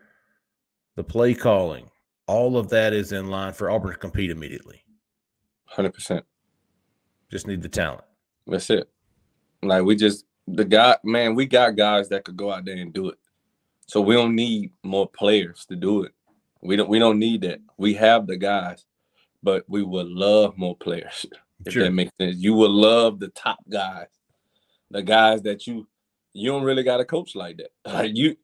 the 0.97 1.05
play 1.05 1.35
calling, 1.35 1.89
all 2.27 2.57
of 2.57 2.69
that 2.71 2.93
is 2.93 3.13
in 3.13 3.29
line 3.29 3.53
for 3.53 3.71
Auburn 3.71 3.93
to 3.93 3.99
compete 3.99 4.31
immediately. 4.31 4.83
Hundred 5.67 5.95
percent. 5.95 6.25
Just 7.31 7.47
need 7.47 7.63
the 7.63 7.69
talent. 7.69 8.03
That's 8.49 8.71
it. 8.71 8.89
Like 9.63 9.85
we 9.85 9.95
just 9.95 10.25
the 10.49 10.65
guy, 10.65 10.97
man, 11.05 11.37
we 11.37 11.47
got 11.47 11.77
guys 11.77 12.09
that 12.09 12.25
could 12.25 12.37
go 12.37 12.51
out 12.53 12.65
there 12.65 12.77
and 12.77 12.93
do 12.93 13.09
it. 13.11 13.19
So 13.87 14.01
we 14.01 14.15
don't 14.15 14.35
need 14.35 14.73
more 14.83 15.09
players 15.09 15.67
to 15.67 15.77
do 15.77 16.03
it. 16.05 16.13
We 16.63 16.77
don't 16.77 16.89
we 16.89 16.99
don't 16.99 17.19
need 17.19 17.43
that. 17.43 17.61
We 17.77 17.95
have 17.95 18.27
the 18.27 18.37
guys, 18.37 18.85
but 19.43 19.65
we 19.69 19.83
would 19.83 20.09
love 20.09 20.57
more 20.57 20.77
players. 20.77 21.27
If 21.67 21.73
Sure. 21.73 21.85
that 21.85 21.93
makes 21.93 22.13
sense. 22.21 22.37
You 22.37 22.53
would 22.55 22.73
love 22.73 23.21
the 23.21 23.29
top 23.29 23.59
guys. 23.71 24.09
The 24.91 25.03
guys 25.03 25.41
that 25.43 25.67
you 25.67 25.87
you 26.35 26.51
don't 26.51 26.65
really 26.65 26.83
got 26.83 27.01
a 27.01 27.05
coach 27.05 27.35
like 27.35 27.59
that. 27.59 27.71
Like 27.93 28.11
you 28.17 28.37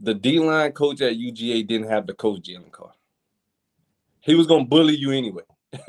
the 0.00 0.14
D 0.14 0.38
line 0.38 0.72
coach 0.72 1.00
at 1.00 1.14
UGA 1.16 1.66
didn't 1.66 1.88
have 1.90 2.06
the 2.06 2.14
coach 2.14 2.40
Jalen 2.42 2.70
Carr. 2.70 2.92
He 4.20 4.34
was 4.34 4.46
gonna 4.46 4.64
bully 4.64 4.94
you 4.96 5.10
anyway. 5.10 5.42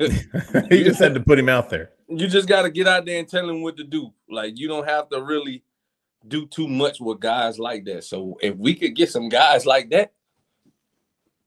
he 0.70 0.82
just 0.84 0.98
had 0.98 1.14
to 1.14 1.20
put 1.20 1.38
him 1.38 1.48
out 1.48 1.70
there. 1.70 1.92
you 2.08 2.26
just 2.26 2.48
got 2.48 2.62
to 2.62 2.70
get 2.70 2.86
out 2.88 3.06
there 3.06 3.18
and 3.18 3.28
tell 3.28 3.48
him 3.48 3.62
what 3.62 3.76
to 3.76 3.84
do. 3.84 4.12
Like 4.28 4.58
you 4.58 4.68
don't 4.68 4.86
have 4.86 5.08
to 5.10 5.22
really 5.22 5.62
do 6.26 6.46
too 6.46 6.68
much 6.68 7.00
with 7.00 7.20
guys 7.20 7.58
like 7.58 7.84
that. 7.84 8.04
So 8.04 8.38
if 8.42 8.56
we 8.56 8.74
could 8.74 8.94
get 8.96 9.10
some 9.10 9.28
guys 9.28 9.64
like 9.66 9.90
that, 9.90 10.12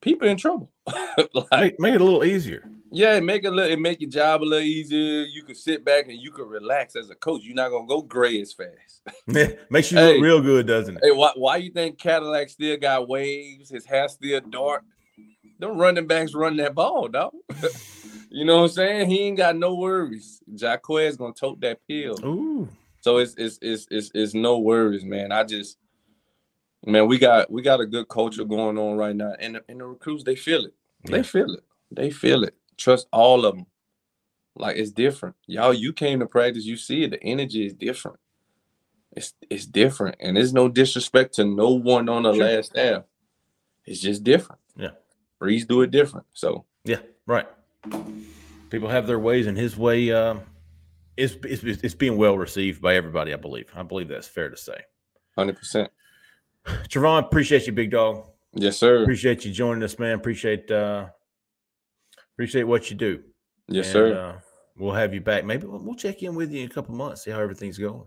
people 0.02 0.28
in 0.28 0.38
trouble. 0.38 0.72
like 1.34 1.52
Make, 1.52 1.80
make 1.80 1.96
it 1.96 2.02
a 2.02 2.04
little 2.04 2.24
easier. 2.24 2.68
yeah, 2.92 3.20
make 3.20 3.44
it 3.44 3.52
little, 3.52 3.72
it 3.72 3.80
make 3.80 4.02
your 4.02 4.10
job 4.10 4.42
a 4.42 4.46
little 4.46 4.66
easier. 4.66 5.24
You 5.24 5.44
can 5.44 5.56
sit 5.56 5.86
back 5.86 6.08
and 6.08 6.18
you 6.20 6.32
can 6.32 6.46
relax 6.48 6.96
as 6.96 7.10
a 7.10 7.16
coach. 7.16 7.44
You're 7.44 7.56
not 7.56 7.70
gonna 7.70 7.88
go 7.88 8.02
gray 8.02 8.42
as 8.42 8.54
fast. 8.54 9.02
Makes 9.70 9.92
you 9.92 9.98
Hey. 9.98 10.14
look 10.14 10.24
real 10.24 10.42
good, 10.42 10.68
doesn't 10.68 10.98
it? 10.98 11.04
Hey, 11.04 11.12
why 11.12 11.32
why 11.36 11.58
you 11.58 11.72
think 11.72 11.98
Cadillac 12.00 12.50
still 12.50 12.78
got 12.78 13.08
waves? 13.08 13.70
His 13.70 13.86
hair 13.86 14.08
still 14.10 14.42
dark. 14.42 14.84
Them 15.60 15.78
running 15.78 16.08
backs 16.08 16.34
run 16.34 16.58
that 16.58 16.74
ball, 16.74 17.08
dog. 17.08 17.34
you 18.32 18.46
know 18.46 18.58
what 18.58 18.64
I'm 18.64 18.70
saying? 18.70 19.10
He 19.12 19.20
ain't 19.22 19.38
got 19.38 19.56
no 19.56 19.76
worries. 19.76 20.42
Jarquez 20.56 21.18
gonna 21.18 21.34
tote 21.34 21.62
that 21.62 21.80
pill. 21.88 22.16
Ooh. 22.26 22.68
So 23.02 23.18
it's 23.18 23.36
it's 23.38 23.58
it's 23.62 23.88
it's, 23.92 24.12
it's 24.14 24.34
no 24.34 24.60
worries, 24.60 25.04
man. 25.04 25.32
I 25.32 25.44
just 25.44 25.78
man, 26.86 27.08
we 27.08 27.18
got 27.18 27.52
we 27.52 27.62
got 27.62 27.82
a 27.82 27.86
good 27.86 28.08
culture 28.08 28.46
going 28.46 28.78
on 28.78 28.96
right 28.98 29.16
now, 29.16 29.34
and 29.40 29.56
the, 29.56 29.64
and 29.68 29.80
the 29.80 29.86
recruits 29.86 30.24
they 30.24 30.36
feel 30.36 30.66
it. 30.66 30.74
Yeah. 31.06 31.18
They 31.18 31.24
feel 31.24 31.54
it. 31.54 31.64
They 31.92 32.10
feel 32.12 32.44
it. 32.44 32.56
Trust 32.78 33.08
all 33.12 33.46
of 33.46 33.56
them. 33.56 33.66
Like 34.56 34.78
it's 34.78 34.92
different, 34.92 35.36
y'all. 35.48 35.74
You 35.74 35.94
came 35.94 36.20
to 36.20 36.26
practice, 36.26 36.66
you 36.66 36.76
see 36.78 37.04
it. 37.04 37.12
The 37.12 37.24
energy 37.24 37.66
is 37.66 37.74
different. 37.74 38.18
It's 39.16 39.34
it's 39.50 39.66
different, 39.66 40.18
and 40.20 40.38
there's 40.38 40.54
no 40.54 40.70
disrespect 40.70 41.36
to 41.36 41.46
no 41.46 41.72
one 41.72 42.08
on 42.10 42.24
the 42.24 42.34
Sure. 42.34 42.44
last 42.46 42.68
staff. 42.72 43.04
It's 43.86 44.00
just 44.00 44.24
different. 44.24 44.62
Yeah. 44.76 44.92
Freeze 45.40 45.66
do 45.66 45.82
it 45.82 45.92
different. 45.92 46.28
So 46.34 46.66
Yeah, 46.86 47.00
right. 47.26 47.48
People 48.70 48.90
have 48.90 49.08
their 49.08 49.20
ways, 49.20 49.48
and 49.48 49.58
his 49.58 49.76
way 49.76 50.12
um, 50.12 50.42
is 51.22 51.38
it's, 51.44 51.84
it's 51.84 51.96
being 51.96 52.18
well 52.18 52.38
received 52.38 52.82
by 52.82 52.96
everybody. 52.96 53.34
I 53.34 53.38
believe. 53.38 53.70
I 53.76 53.84
believe 53.84 54.08
that's 54.10 54.28
fair 54.28 54.50
to 54.50 54.58
say. 54.58 54.80
hundred 55.38 55.58
percent. 55.58 55.90
Trovon, 56.66 57.26
appreciate 57.26 57.66
you, 57.66 57.74
big 57.74 57.92
dog. 57.92 58.28
Yes, 58.54 58.78
sir. 58.78 59.02
Appreciate 59.04 59.46
you 59.46 59.52
joining 59.52 59.84
us, 59.84 59.98
man. 59.98 60.14
Appreciate 60.14 60.70
uh, 60.70 61.08
appreciate 62.36 62.64
what 62.64 62.90
you 62.90 62.98
do. 62.98 63.24
Yes, 63.68 63.86
And, 63.88 63.94
sir. 63.94 64.14
Uh, 64.14 64.40
we'll 64.78 64.94
have 64.94 65.14
you 65.14 65.22
back. 65.22 65.46
Maybe 65.46 65.66
we'll, 65.66 65.80
we'll 65.84 65.96
check 65.96 66.22
in 66.24 66.36
with 66.36 66.52
you 66.52 66.62
in 66.62 66.66
a 66.70 66.74
couple 66.74 66.94
months, 66.96 67.24
see 67.24 67.32
how 67.32 67.40
everything's 67.40 67.78
going. 67.78 68.06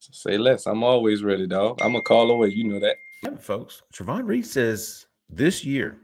Say 0.00 0.38
less. 0.38 0.66
I'm 0.66 0.82
always 0.82 1.22
ready, 1.22 1.46
dog. 1.46 1.80
I'm 1.82 1.94
a 1.94 2.02
call 2.02 2.30
away. 2.30 2.48
You 2.48 2.64
know 2.68 2.80
that. 2.80 2.96
Yeah, 3.22 3.36
folks. 3.36 3.82
Trovon 3.92 4.26
Reed 4.26 4.46
says 4.46 5.06
this 5.28 5.64
year, 5.64 5.98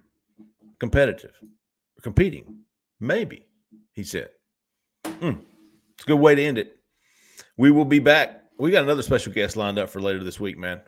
competitive, 0.80 1.32
competing, 2.02 2.58
maybe. 3.00 3.46
He 3.92 4.04
said, 4.04 4.28
Hmm, 5.06 5.32
it's 5.96 6.04
a 6.04 6.08
good 6.08 6.20
way 6.20 6.34
to 6.34 6.42
end 6.42 6.58
it. 6.58 6.78
We 7.56 7.70
will 7.70 7.84
be 7.84 7.98
back. 7.98 8.42
We 8.58 8.70
got 8.70 8.84
another 8.84 9.02
special 9.02 9.32
guest 9.32 9.56
lined 9.56 9.78
up 9.78 9.90
for 9.90 10.00
later 10.00 10.22
this 10.22 10.40
week, 10.40 10.58
man. 10.58 10.80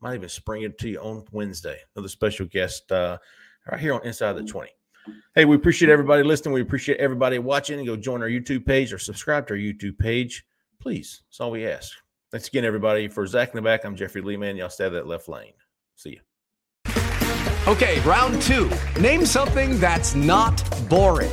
Might 0.00 0.14
even 0.14 0.28
spring 0.28 0.62
it 0.62 0.78
to 0.78 0.88
you 0.88 1.00
on 1.00 1.24
Wednesday. 1.32 1.78
Another 1.94 2.08
special 2.08 2.46
guest 2.46 2.90
uh, 2.92 3.18
right 3.70 3.80
here 3.80 3.94
on 3.94 4.04
Inside 4.04 4.34
the 4.34 4.44
20. 4.44 4.70
Hey, 5.34 5.44
we 5.44 5.56
appreciate 5.56 5.90
everybody 5.90 6.22
listening. 6.22 6.54
We 6.54 6.62
appreciate 6.62 6.98
everybody 6.98 7.38
watching. 7.38 7.84
Go 7.84 7.96
join 7.96 8.22
our 8.22 8.28
YouTube 8.28 8.66
page 8.66 8.92
or 8.92 8.98
subscribe 8.98 9.46
to 9.48 9.54
our 9.54 9.58
YouTube 9.58 9.98
page. 9.98 10.44
Please. 10.80 11.22
That's 11.28 11.40
all 11.40 11.50
we 11.50 11.66
ask. 11.66 11.92
Thanks 12.30 12.48
again, 12.48 12.64
everybody. 12.64 13.08
For 13.08 13.26
Zach 13.26 13.50
in 13.50 13.56
the 13.56 13.62
back, 13.62 13.84
I'm 13.84 13.96
Jeffrey 13.96 14.20
Lehman. 14.20 14.56
Y'all 14.56 14.68
stay 14.68 14.88
that 14.88 15.06
left 15.06 15.28
lane. 15.28 15.52
See 15.94 16.10
you. 16.10 16.20
Okay, 17.66 18.00
round 18.00 18.40
two. 18.42 18.70
Name 19.00 19.26
something 19.26 19.78
that's 19.80 20.14
not 20.14 20.62
boring. 20.88 21.32